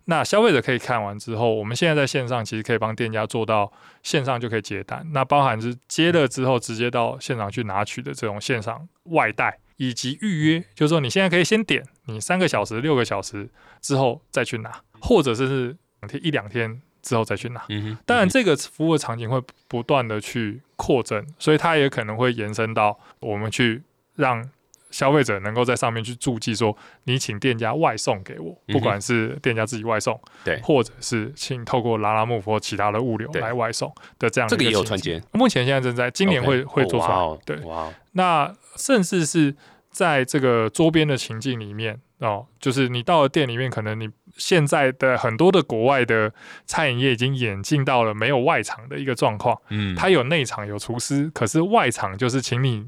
[0.05, 3.71] 那消费者可以看完之后，我们现在在线上其实可以帮店家做到
[4.03, 9.59] 线上就可以接单，那包含是接了之后直接到现场去拿取的这种线上外带。
[9.77, 13.49] 以及预约，就是说你现在可以先点，你三个小时、六个小时
[13.81, 17.63] 之后再去拿，或者是是两天一两天之后再去拿。
[18.07, 23.83] 当然，嗯这个服务的场景会不断的去扩增，所以它也可能会延伸到我们去
[24.17, 24.49] 让
[24.91, 30.61] 消费者能够在上面去注记说，你请店家外送给我，不管是店家自己外送，对。
[30.63, 37.39] 或者是请透过拉拉木或其他的物流来外送的这样的这个也有接，目前现在正在，今年会会做出来。
[37.47, 37.85] 对，哇。
[37.85, 39.55] 哦，那甚至是
[39.91, 44.09] 在这个周边的情境里面哦，就是你到了店里面，可能你
[44.41, 46.33] 现在的很多的国外的
[46.65, 52.87] 餐饮业已经演进到了没有外场的一个状况，嗯，它有内场有厨师，可是外场就是请你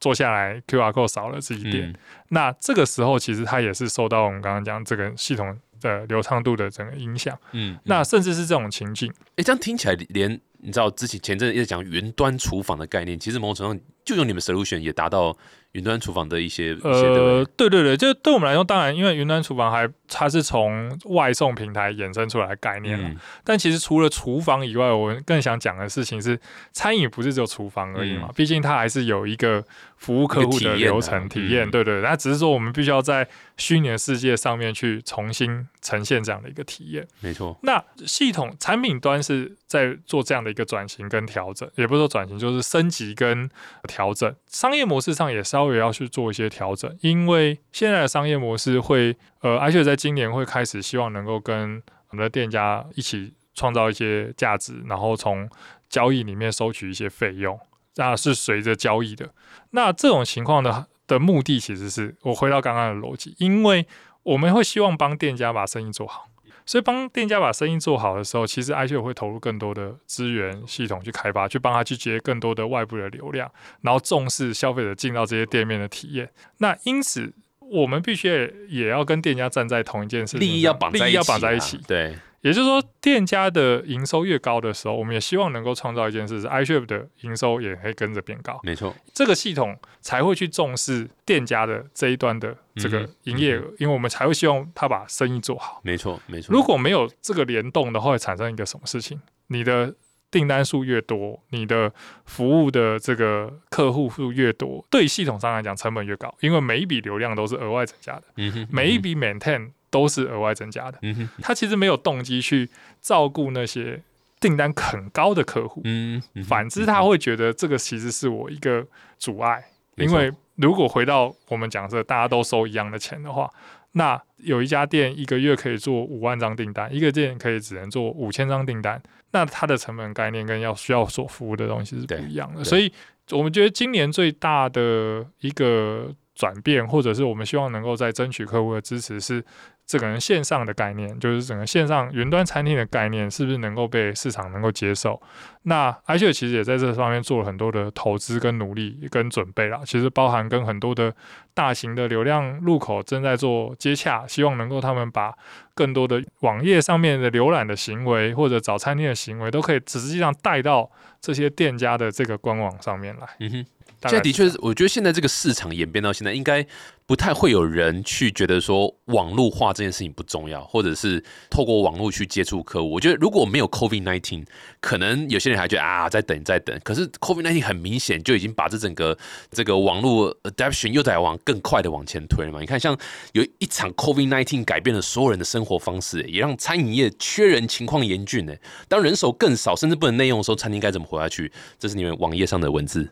[0.00, 1.90] 坐下来，QR code 扫了自己点。
[1.90, 1.94] 嗯。
[2.30, 7.38] 那这个时候其实它也是受到我们刚刚讲这个系统的流畅度的整个影响。
[7.52, 15.36] 嗯，那甚至是这种情境，哎，这样听起来连你知道之前前阵子一直讲云端厨房的概念，其实某种程度上就用你们 solution 也达到
[15.72, 23.06] 云端厨房的一些呃对，对对对，就对我们来说，当然因为云端厨房还它是从外送平台衍生出来的概念了。
[23.08, 26.38] 嗯但其实除了厨房以外，我们更想讲的事情是，
[26.72, 29.62] 餐饮不是只有厨房而已嘛，嗯毕竟它还是有一个
[29.96, 32.00] 服务客户的流程体验啊，嗯对对。
[32.00, 37.06] 那只是说我们必须要在虚拟的世界上面去重新呈现这样的一个体验。
[37.20, 43.48] 没错，那系统产品端是在做这样的一个转型跟调整，也不是说转型，就是升级跟
[43.96, 44.36] 调整。
[44.46, 55.48] 商业模式上也稍微要去做一些调整，因为现在的商业模式会，呃，而且在今年会开始希望能够跟我们的店家一起创造一些价值，然后从
[55.88, 57.58] 交易里面收取一些费用，
[57.94, 59.30] 那是随着交易的。
[59.70, 63.86] 那这种情况的的目的其实是我回到刚刚的逻辑，因为
[64.24, 66.28] 我们会希望帮店家把生意做好。
[66.66, 73.50] 所以帮店家把生意做好的时候，其实 i 会投入更多的资源系统去开发，去帮他去接更多的外部的流量，
[73.82, 76.28] 然后重视消费者进到这些店面的体验。
[76.58, 81.78] 那因此，我们必须也也要跟店家站在同一件事利益要绑利益要绑在一起。
[81.86, 88.60] 对，也就是说，店家的营收越高的时候，我们也希望能够创造一件事，是 iShop 的营收也可以跟着变高。
[88.62, 95.80] 没错，这个系统才会去重视店家的这一端的这个营业额，因为我们才会希望他把生意做好。
[95.82, 96.52] 没错，没错。
[96.52, 99.20] 如果没有这个联动的话，会产生一个什么事情？
[99.48, 99.94] 你的
[100.30, 101.92] 订单数越多，你的
[102.24, 110.98] 服务的这个客户数越多，对系统上来讲成本越高，因为每一笔流量都是额外增加的，嗯哼，每一笔 maintain 都是额外增加的。
[111.40, 112.68] 他其实没有动机去
[113.00, 114.02] 照顾那些
[114.38, 118.86] 订单很高的客户，嗯，嗯反之他会觉得这个其实是我一个
[119.18, 119.64] 阻碍，
[119.96, 123.50] 因为如果回到我们讲这大家都收一样的钱的话，
[123.92, 132.62] 那有一家店一个月可以做五万张订单，一个店可以只能做五千张订单，那它的成本概念跟要需要所服务的东西是不一样的。
[132.62, 132.92] 所以
[133.30, 139.42] 我们觉得今年最大的一个转变，或者是我们希望能够在争取客户的支持是。
[139.86, 145.20] 这个线上的概念，就是整个线上云端餐厅的概念，是不是能够被市场能够接受？
[145.62, 149.80] 那 i 雪其实也在这方面做了很多的投资跟努力跟准备啦。
[149.84, 151.14] 其实包含跟很多的
[151.54, 155.32] 大型的流量入口正在做接洽，希望能够他们把
[155.74, 163.28] 更多的网页上面的浏览的行为或者找餐厅的行为，都可以实际上带到这些店家的这个官网上面来。
[163.38, 163.66] 嗯哼。
[164.02, 166.64] 现在的确是是，我觉得现在这个市场演变到现在，应该
[167.06, 172.90] 不太会有人去觉得说网络化这件事情不重要，或者是透过网络去接触客户。
[172.90, 174.44] 我觉得如果没有 COVID nineteen，
[174.80, 176.76] 可能有些人还觉得啊，在等在等。
[176.82, 179.16] 可是 COVID nineteen 很明显就已经把这整个
[179.52, 182.58] 这个网络 adoption 又在往更快的往前推了嘛。
[182.60, 182.98] 你看，像
[183.32, 188.52] 有一场 COVID nineteen 改变了所有人的生活方式，也让餐饮业缺人情况严峻呢。
[188.88, 191.52] 当人手更少，甚至不能内用的时候，餐厅该怎么活下去？
[191.78, 193.08] 这是你们网页上的文字。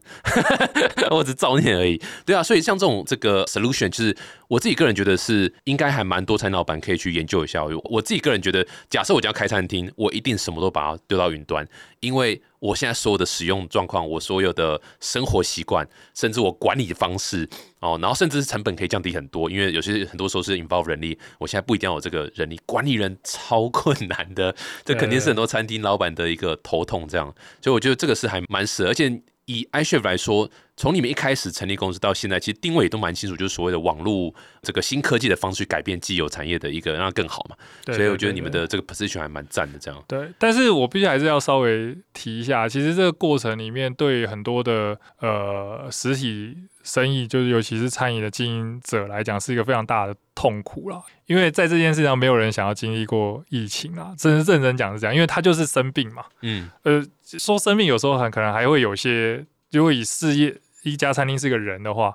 [1.12, 4.16] 我只照念而已，对啊，所以像这种这个 solution，就是
[4.48, 7.64] 我自己个人觉得是应该还蛮多餐老板可以去研究一下。
[7.84, 11.66] 我自己个人觉得，假设我将要开餐厅，我一定什么都把它丢到云端，
[12.00, 17.48] 因为我现在所有的使用状况，我所有的生活习惯，甚至我管理的方式
[17.80, 24.54] 哦，然后甚至是成本可以降低很多，因为有些很多时候是 involve 人力，我现在不一定要有这个人力，管理人超困难的，
[24.84, 29.22] 这肯定是很多餐厅老板的一个头痛，这样，所以我觉得这个是还蛮适合，而且。
[29.46, 37.56] 以 iShift 来说，从你们一开始成立公司到现在，其实定位也都蛮清楚，就是所谓的网络这个新科技的方式去改变既有产业的一个让它更好嘛。
[37.84, 40.02] 对所以我觉得你们的这个 position 还蛮赞的，这样。
[40.08, 51.02] 对，但是我必须还是要稍微提一下，其实这个过程里面对很多的呃实体生意，就是尤其是餐饮的经营者来讲，是一个非常大的痛苦啦。
[51.26, 56.24] 因为在这件事上，没有人想要经历过疫情啊，真是认真讲是这样，因为他就是生病嘛。
[56.42, 62.14] 嗯，呃，说生病有时候很可能还会有些，如果以事业一家餐厅是个人的话，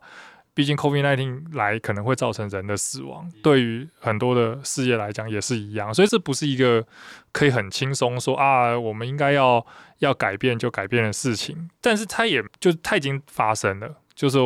[0.53, 6.85] 毕竟 COVID-19 来可能会造成人的死亡，对于很多的事业来讲也是一样，所以这不是一个
[7.31, 9.65] 可以很轻松说啊，我们应该要
[9.99, 11.69] 要改变就改变的事情。
[11.81, 14.37] 但是它也就它已经发生了，就是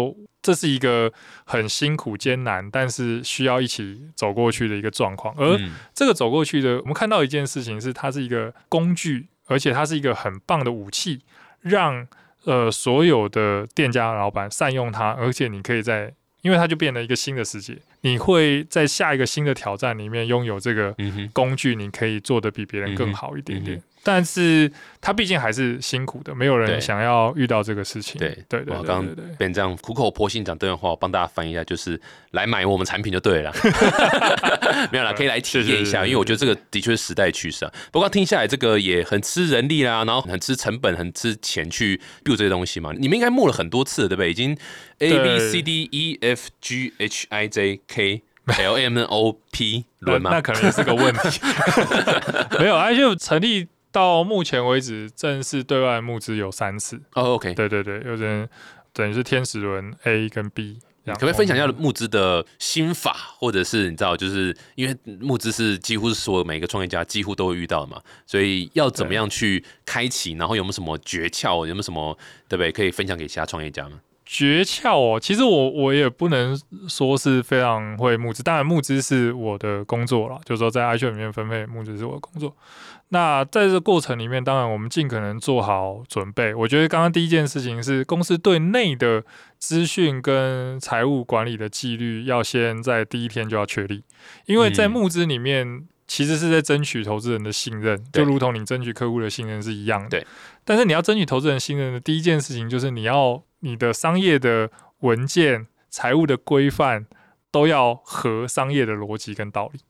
[0.41, 1.11] 这是一个
[1.45, 5.33] 很辛苦艰难，但是需要一起走过去的一个状况。
[5.37, 5.59] 而
[5.93, 11.21] 这个走过去的，我们看到一件事情是，它是一个工具，而且它是一个很棒的武器，
[11.61, 12.07] 让。
[12.45, 20.93] 呃，所有的店家老板善用它，而且你可以在，因为它就变了一个新的世界，你会在下一个新的挑战里面拥有这个
[21.31, 23.81] 工具，你可以做的比别人更好一点点。
[24.05, 28.19] 但是他毕竟还是辛苦的，没有人想要遇到这个事情。
[28.19, 31.99] 对对对，我刚变这样苦口婆心讲这段话，我帮大家翻译一下，就是
[32.31, 33.53] 来买我们产品就对了。
[34.91, 37.71] 没有啦，可以来体验一下，因为我觉得这个的确是时代趋势啊。
[37.91, 42.91] 不过听下来，这个也很吃人力啦，然后很吃成本，很吃钱去 build 这些东西嘛。
[42.97, 44.29] 你们应该募了很多次，对不对？
[44.29, 44.57] 已经
[44.99, 49.39] A B C D E F G H I J K L M N O
[49.51, 50.31] P 轮嘛？
[50.31, 51.39] 那可能也是个问题。
[52.59, 53.69] 没有，而且成立。
[53.93, 56.99] 到目前为止，正式对外募资有三次。
[57.13, 58.49] 哦，OK，对对对，有点
[58.91, 60.79] 等于是天使轮 A 跟 B。
[61.05, 72.17] 可不可以分享一下募资的心法，或者是你知道，就是因为募资是几乎是所有每个创业家几乎都会遇到嘛，所以要怎么样去开启，然后有没有什么诀窍，有没有什么
[72.47, 73.99] 对不对，可以分享给其他创业家吗？
[74.25, 82.55] 诀窍哦，其实我我也不能说是非常会募资，当然募资是我的工作了，就是说在 i 秀里面分配募资是我的工作。
[83.09, 86.51] 那在这过程里面，当然我们尽可能做好准备。
[86.55, 89.23] 我觉得刚刚第一件事情是公司对内的
[89.59, 94.03] 资讯跟财务管理的纪律要先在第一天就要确立，
[94.47, 100.09] 因为在募资里面其实是在争取投资人的信任，就如同你争取客户的信任是一样的。
[100.09, 100.25] 对。
[100.65, 107.05] 但是你要争取投资人信任的第一件事情就是你要你的商业的文件、财务的规范
[107.51, 109.81] 都要合商业的逻辑跟道理，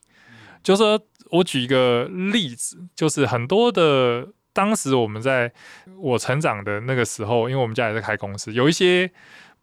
[0.62, 1.00] 就是说。
[1.34, 5.52] 我举一个例子，就是很多的当时我们在
[6.00, 9.10] 我成长的那个时候，因为我们家也在开公司，有一些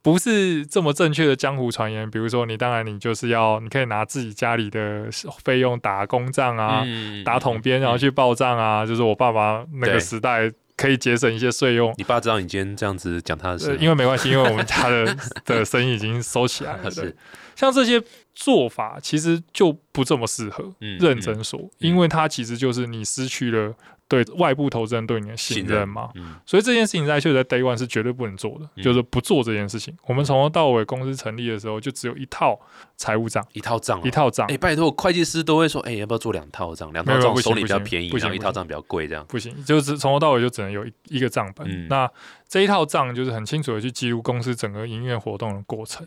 [0.03, 5.09] 不是这么正确的江湖传言，比如说你当然你就是要你可以拿自己家里的
[5.45, 6.85] 费用打公账啊，
[7.25, 10.51] 打桶边然后去报账啊，就是我爸爸那个时代
[10.81, 11.93] 可以节省一些税用。
[11.99, 15.14] 你爸知道你今天这样子讲他的事，因为没关系，因为我们家的
[15.45, 16.91] 的生意已经收起来了。
[16.91, 17.14] 是。
[17.55, 18.03] 像这些
[18.35, 20.72] 做法，其实就不这么适合。
[20.99, 23.74] 认真说，因为它其实就是你失去了
[24.11, 26.11] 对外部投资人对你的信任嘛。
[26.45, 29.97] 所以这件事情在就在 Day One 是绝对不能做的，就是不做这件事情。
[30.07, 32.61] 我们从头到尾公司成立的时候，就只有一套
[32.97, 34.49] 财务账，一套账，一套账。
[34.49, 36.93] 哎，拜托，会计师都会说，哎，要不要做两套账？
[36.93, 39.55] 两套账手里比较便宜，不行一套账比较贵，这样不行。
[39.65, 41.87] 就是从头到尾就只能有一一个账本。
[41.87, 42.11] 那
[42.49, 46.05] 这一套账就是很清楚的去记录公司整个营业活动的过程。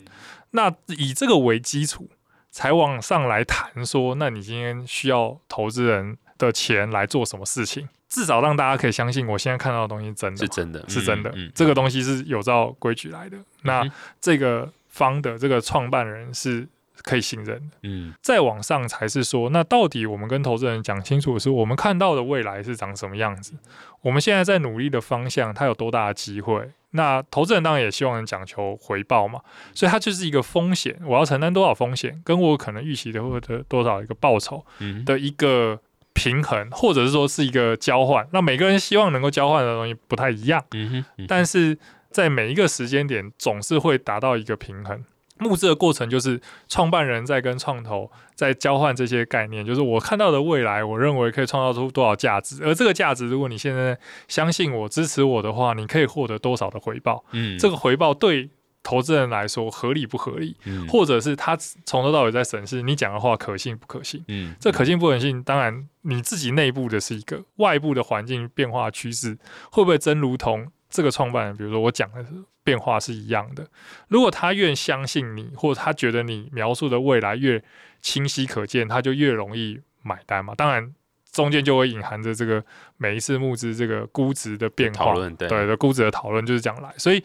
[0.51, 2.09] 那以这个为基础，
[2.51, 7.87] 才往上来谈说，那你今天需要投资人的钱来做什么事情？
[8.09, 11.33] 至少让大家可以相信，我现在看到的东西真的是真的，是真的。
[11.55, 13.37] 这个东西是有照规矩来的。
[13.63, 13.83] 那
[14.21, 16.67] 这个方的这个创办人是
[17.01, 17.77] 可以信任的。
[17.81, 23.53] 嗯，再往上才是说，那到底我们跟投资人讲清楚的是，我们看到的未来是长什么样子？
[24.01, 26.69] 我们现在在努力的方向，它有多大的机会？
[26.91, 29.41] 那投资人当然也希望能讲求回报嘛，
[29.73, 34.63] 所以它就是一个风险，我要承担多少风险，跟我可能预期的或者多少一个报酬
[35.03, 35.79] 的一个
[36.13, 38.27] 平衡，或者是说是一个交换。
[38.31, 40.63] 那每个人希望能够交换的东西不太一样，
[41.27, 41.77] 但是
[42.11, 45.03] 在每一个时间点总是会达到一个平衡。
[45.39, 46.39] 募资的过程就是
[46.69, 53.97] 创办人在跟创投在交换这些概念，就是我看到的未来，我认为可以创造出多少价值，而这个价值，如果你现在
[54.27, 57.25] 相信我、支持我的话，你可以获得多少的回报？
[57.31, 58.47] 嗯，这个回报对
[58.83, 60.55] 投资人来说合理不合理？
[60.65, 64.23] 嗯，或者是他从头到尾在审视你讲的话可信不可信？
[64.27, 69.37] 嗯，这可信不可信，当然你自己内部的是一个，外部的环境变化趋势
[69.71, 70.67] 会不会真如同？
[70.89, 72.23] 这个创办人，比如说我讲的
[72.63, 73.67] 变化是一样的。
[74.09, 77.63] 如果他越相信你，或者他觉得你描述的未来越
[77.99, 80.53] 清晰可见，他就越容易买单嘛。
[80.55, 80.93] 当然，
[81.31, 82.63] 中间就会隐含着这个
[82.97, 86.93] 每一次募资这个估值的变化，对的估值的讨论就是这样来。
[86.97, 87.23] 所以。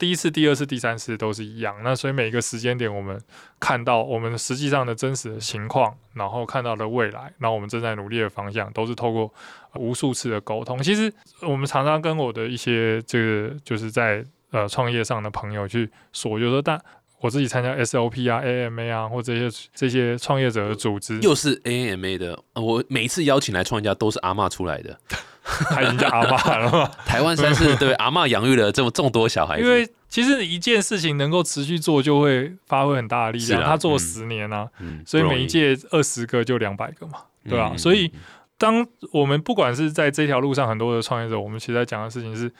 [0.00, 3.20] 第一次、第二次、第三次都是一样，那所以每一个时间点，我们
[3.60, 9.32] 看到我们实际上的真实的情况，然后看到的未来，那我们正在努力的方向，都是透过
[9.74, 10.82] 无数次的沟通。
[10.82, 16.82] 其实我们常常跟我的一些这个就是在呃创业上的朋友去说，就是说但。
[17.20, 22.38] 我自己参加 SOP 啊、AMA 啊，或这些这些创业者的组织，又是 AMA 的。
[22.54, 24.98] 我每一次邀请来创业家都是阿妈出来的，
[25.44, 26.90] 他已经叫阿妈了。
[27.04, 29.62] 台湾三是 对阿妈养育了这么众多小孩子。
[29.64, 33.62] 因为其实一件事情能够持续做，就会发挥很大的力量。
[33.62, 37.18] 啊他做十年啊，嗯，所以每一届二十个就两百个嘛，
[37.48, 38.10] 对吧、嗯所以
[38.58, 42.50] 当我们不管是在这条路上，很多的创业者，我们其实在讲的事情是，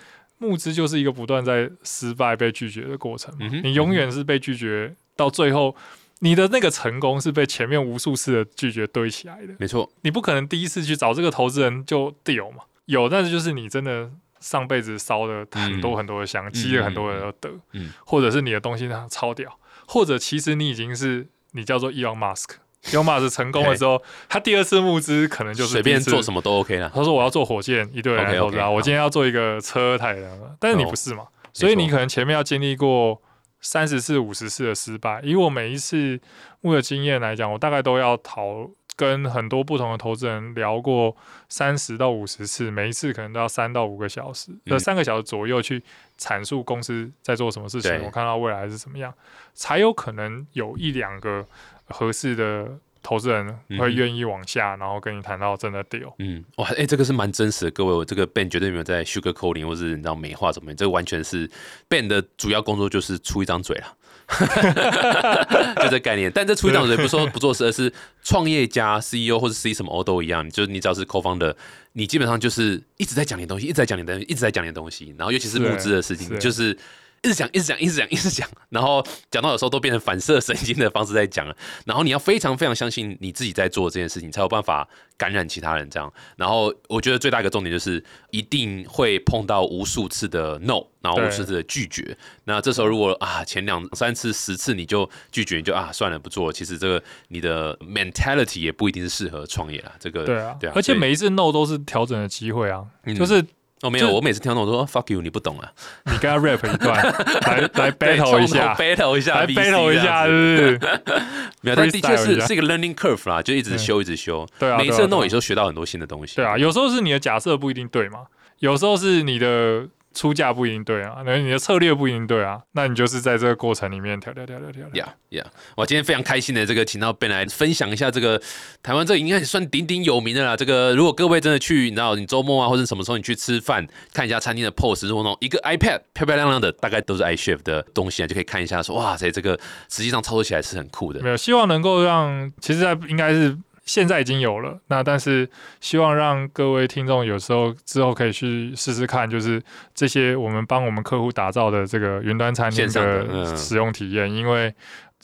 [0.41, 3.47] 募资就是一个不断在失败、被拒绝的过程嘛。
[3.53, 5.77] 嗯你永远是被拒绝，到最后，
[6.21, 9.55] 你的那个成功是被前面无数次的拒绝堆起来的。
[9.59, 14.11] 没错，你不可能第一次去找这个投资人就 deal 嘛，有，但是就是你真的
[14.41, 22.57] 上辈子烧了很多很多的香，积了很多人的德，嗯或者是你的东西它超屌，或者其实你已经是你叫做 Elon Musk。
[22.85, 26.23] Elon Musk 成功了之后，他第二次募资可能就是随便做。
[26.23, 26.91] 什么都 OK 了。
[26.95, 28.69] 他说我要做火箭，一堆人投资啊。
[28.71, 31.27] 我今天要做一个车，太阳了，但是你哦不是嘛？
[31.53, 33.21] 所以你可能前面要经历过
[33.61, 35.21] 三十次、五十次的失败。
[35.23, 36.19] 以我每一次
[36.63, 41.17] 募的经验来讲，我大概都要讨跟很多不同的投资人聊过
[41.49, 45.83] 三十到五十次，每一次可能都要三到五个小时，呃、嗯三个小时左右去
[46.19, 49.13] 阐述公司在做什么事情，我看到未来是怎么样，
[49.55, 51.45] 才有可能有一两个
[51.91, 52.67] 合适的
[53.03, 56.13] 投资人会愿意往下，然后跟你谈到真的 deal。
[56.19, 61.51] 嗯，哇，哎、这个是蛮真实的，各位，我这个 Ben 绝对没有在 sugar coating 或是你知道美化什么，这个完全是
[61.89, 63.97] Ben 的主要工作就是出一张嘴啦，
[65.83, 66.31] 就这概念。
[66.35, 67.91] 但这出一张嘴不是说不做事，而是
[68.23, 71.57] 创业家 CEO 或者 C 什么 O 都一样，就是你只要是 co 方的，
[71.95, 76.77] 你基本上就是一直在讲你的东西，一直在讲你的东西，一直在讲你的东西，然后尤其是是募资的事情，是就是。
[77.23, 81.55] 一直讲，一直讲，一直讲，一直讲，然后讲到有时候都变成反射神经的方式在讲了。
[81.85, 85.89] 然后你要非常非常相信你自己在做这件事情，才有办法感染其他人。
[85.91, 92.17] 这样，然后我觉得最大一个重点就是一定会碰到无数次的 no，然后无数次的拒绝。
[92.45, 96.53] 那这时候如果啊前两三次、十次你就拒绝，你就啊算了不做了。
[96.55, 99.93] 其实这个你的 mentality 也不一定是适合创业啊。
[100.01, 103.45] 这个对啊，对啊，而且每一次 no 都是调整的机会啊，嗯就是
[103.83, 105.73] 哦没有，我每次听到我说、哦 fuck you，你不懂啊，
[106.05, 107.03] 你跟他 rap 一段，
[107.47, 110.99] 来来 battle 一下，，battle 一下来 battle 一下，是不是？
[111.63, 114.47] 没有，但的确是是一个 learning curve 啦，就一直修，一直修。
[114.59, 116.37] 对啊，每一次的对啊 no 对啊也都学到很多新的东西。
[116.37, 118.21] 对啊，有时候是你的假设不一定对嘛，
[118.59, 124.95] 有时候是你的出价不一定对啊，那你的策略不一定对啊，那你就是在这个过程里面跳跳跳跳跳跳。
[124.95, 125.47] 呀呀！
[125.77, 128.41] 我今天非常开心的，这个请到 Ben 来分享一下这个
[128.83, 130.57] 台湾这应该也算鼎鼎有名的啦。
[130.57, 139.59] 这个如果各位真的去，你知道你周末啊或者什么时候你去吃饭，看一下餐厅的 pose，如果弄一个 iPad 漂漂亮亮的，大概都是 iChef 的东西啊，就可以看一下说哇塞，这个
[139.89, 141.29] 实际上操作起来是很酷的没。
[141.29, 143.57] 有，希望能够让，其实在应该是
[143.91, 149.61] 现在已经有了，那但是希望让各位听众有时候之后可以去试试看，就是
[149.93, 154.73] 这些我们帮我们客户打造的这个云端餐厅的使用体验，因为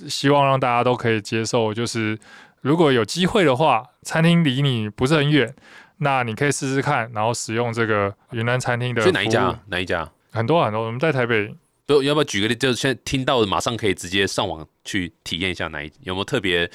[0.08, 2.18] 希望让大家都可以接受，就是
[2.60, 5.54] 如果有机会的话，餐厅离你不是很远。
[5.98, 9.56] 那你可以试试看，然后使用这个云端餐厅的是哪一家？
[9.68, 10.10] 哪一家？
[10.32, 11.54] 很多很多，我们在台北
[11.86, 12.54] 不，要不要举个例？
[12.56, 16.68] 就是现在听到的，马上可以直接上网去体验一下哪一有没有特别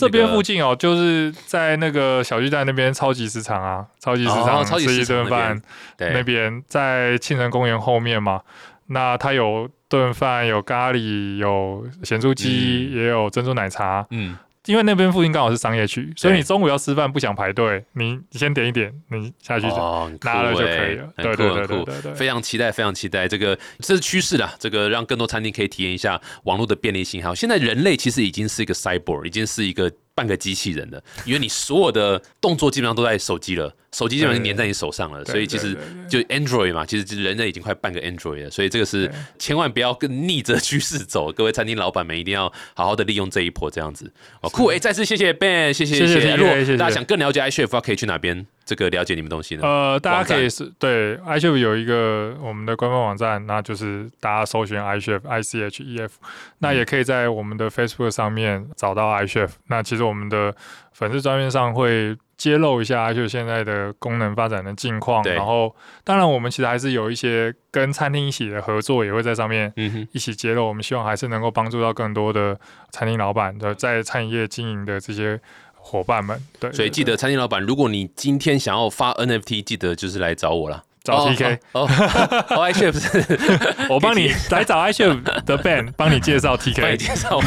[0.00, 5.60] 这边附近哦，就是在那个小巨蛋那边超级市场啊，超级市场吃一顿饭，
[5.96, 8.40] 对那边在庆城公园后面嘛。
[8.92, 14.04] 那它有炖饭，有咖喱，有咸猪鸡，嗯也有珍珠奶茶。
[14.10, 14.36] 嗯
[14.66, 21.12] 因为那边附近刚好是商业区，所以你中午要吃饭不想排队，你你先点一点，你下去就哦，拿了就可欸以了。
[21.16, 22.14] 很对对对对对对。
[22.14, 24.54] 非常期待，非常期待这个，这是趋势啦。
[24.58, 27.22] 这个让更多餐厅可以体验一下网络的便利性。
[27.22, 29.90] 还有，现在人类其实已经是一个 cyborg，已经是一个
[30.20, 35.74] 半个机器人了，因为你所有的动作基本上都在手机了，手机基本上粘在你手上了，所以其实
[36.10, 41.32] 就 Android 嘛，其实就是人类已经快半个 Android 了，所以这个是千万不要跟逆着趋势走。
[41.32, 44.12] 各位餐厅老板们一定要好好的利用这一波，这样子。
[44.42, 44.66] 哦，酷！
[44.66, 49.66] 哎，再次谢谢 Ben，谢谢谢谢如果大家想更了解 iChef，可以去哪边这个了解你们东西呢？
[49.66, 56.18] 呃，大家可以是对 iChef 有一个我们的官方网站，那就是大家搜寻 iChef I C H E F，
[56.58, 59.50] 那嗯也可以在我们的 Facebook 上面找到 iChef。
[59.66, 60.54] 那其实我们的
[60.92, 69.72] 粉丝专页上会揭露一下 iChef 现在的功能发展的近况，然后当然我们其实还是有一些跟餐厅一起的合作，也会在上面。
[70.12, 70.68] 一起揭露。
[70.68, 72.56] 我们希望还是能够帮助到更多的
[72.92, 75.40] 餐厅老板的在餐饮业经营的这些
[75.82, 76.40] 伙伴们。
[76.58, 80.84] 对，所以记得餐厅老板，如果你今天想要发 NFT，记得就是来找我了。
[81.02, 81.58] 找 TK。
[81.72, 81.88] 哦，
[82.50, 82.92] 哦是
[83.88, 86.96] 我帮你 来找 iChef 的 Ben 帮你介绍 TK，帮你。
[86.98, 87.42] 介绍我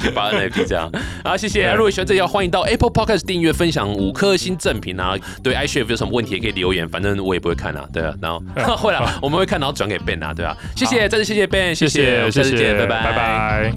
[0.00, 0.90] 去发 NFT 这样。
[1.22, 1.64] 好，谢谢。
[1.64, 5.14] 对如果喜欢这条，欢迎到 Apple Podcast 订阅、分享五颗星正品啊。
[5.42, 7.86] 对 iChef 有什么问题也可以留言，反正我也不会看啊。
[7.92, 10.32] 对啊，然后会了， 我们会看，然后转给 Ben 啊。
[10.32, 13.72] 对啊，谢谢，再次谢谢 Ben，谢谢谢，下谢谢，次见，拜拜拜。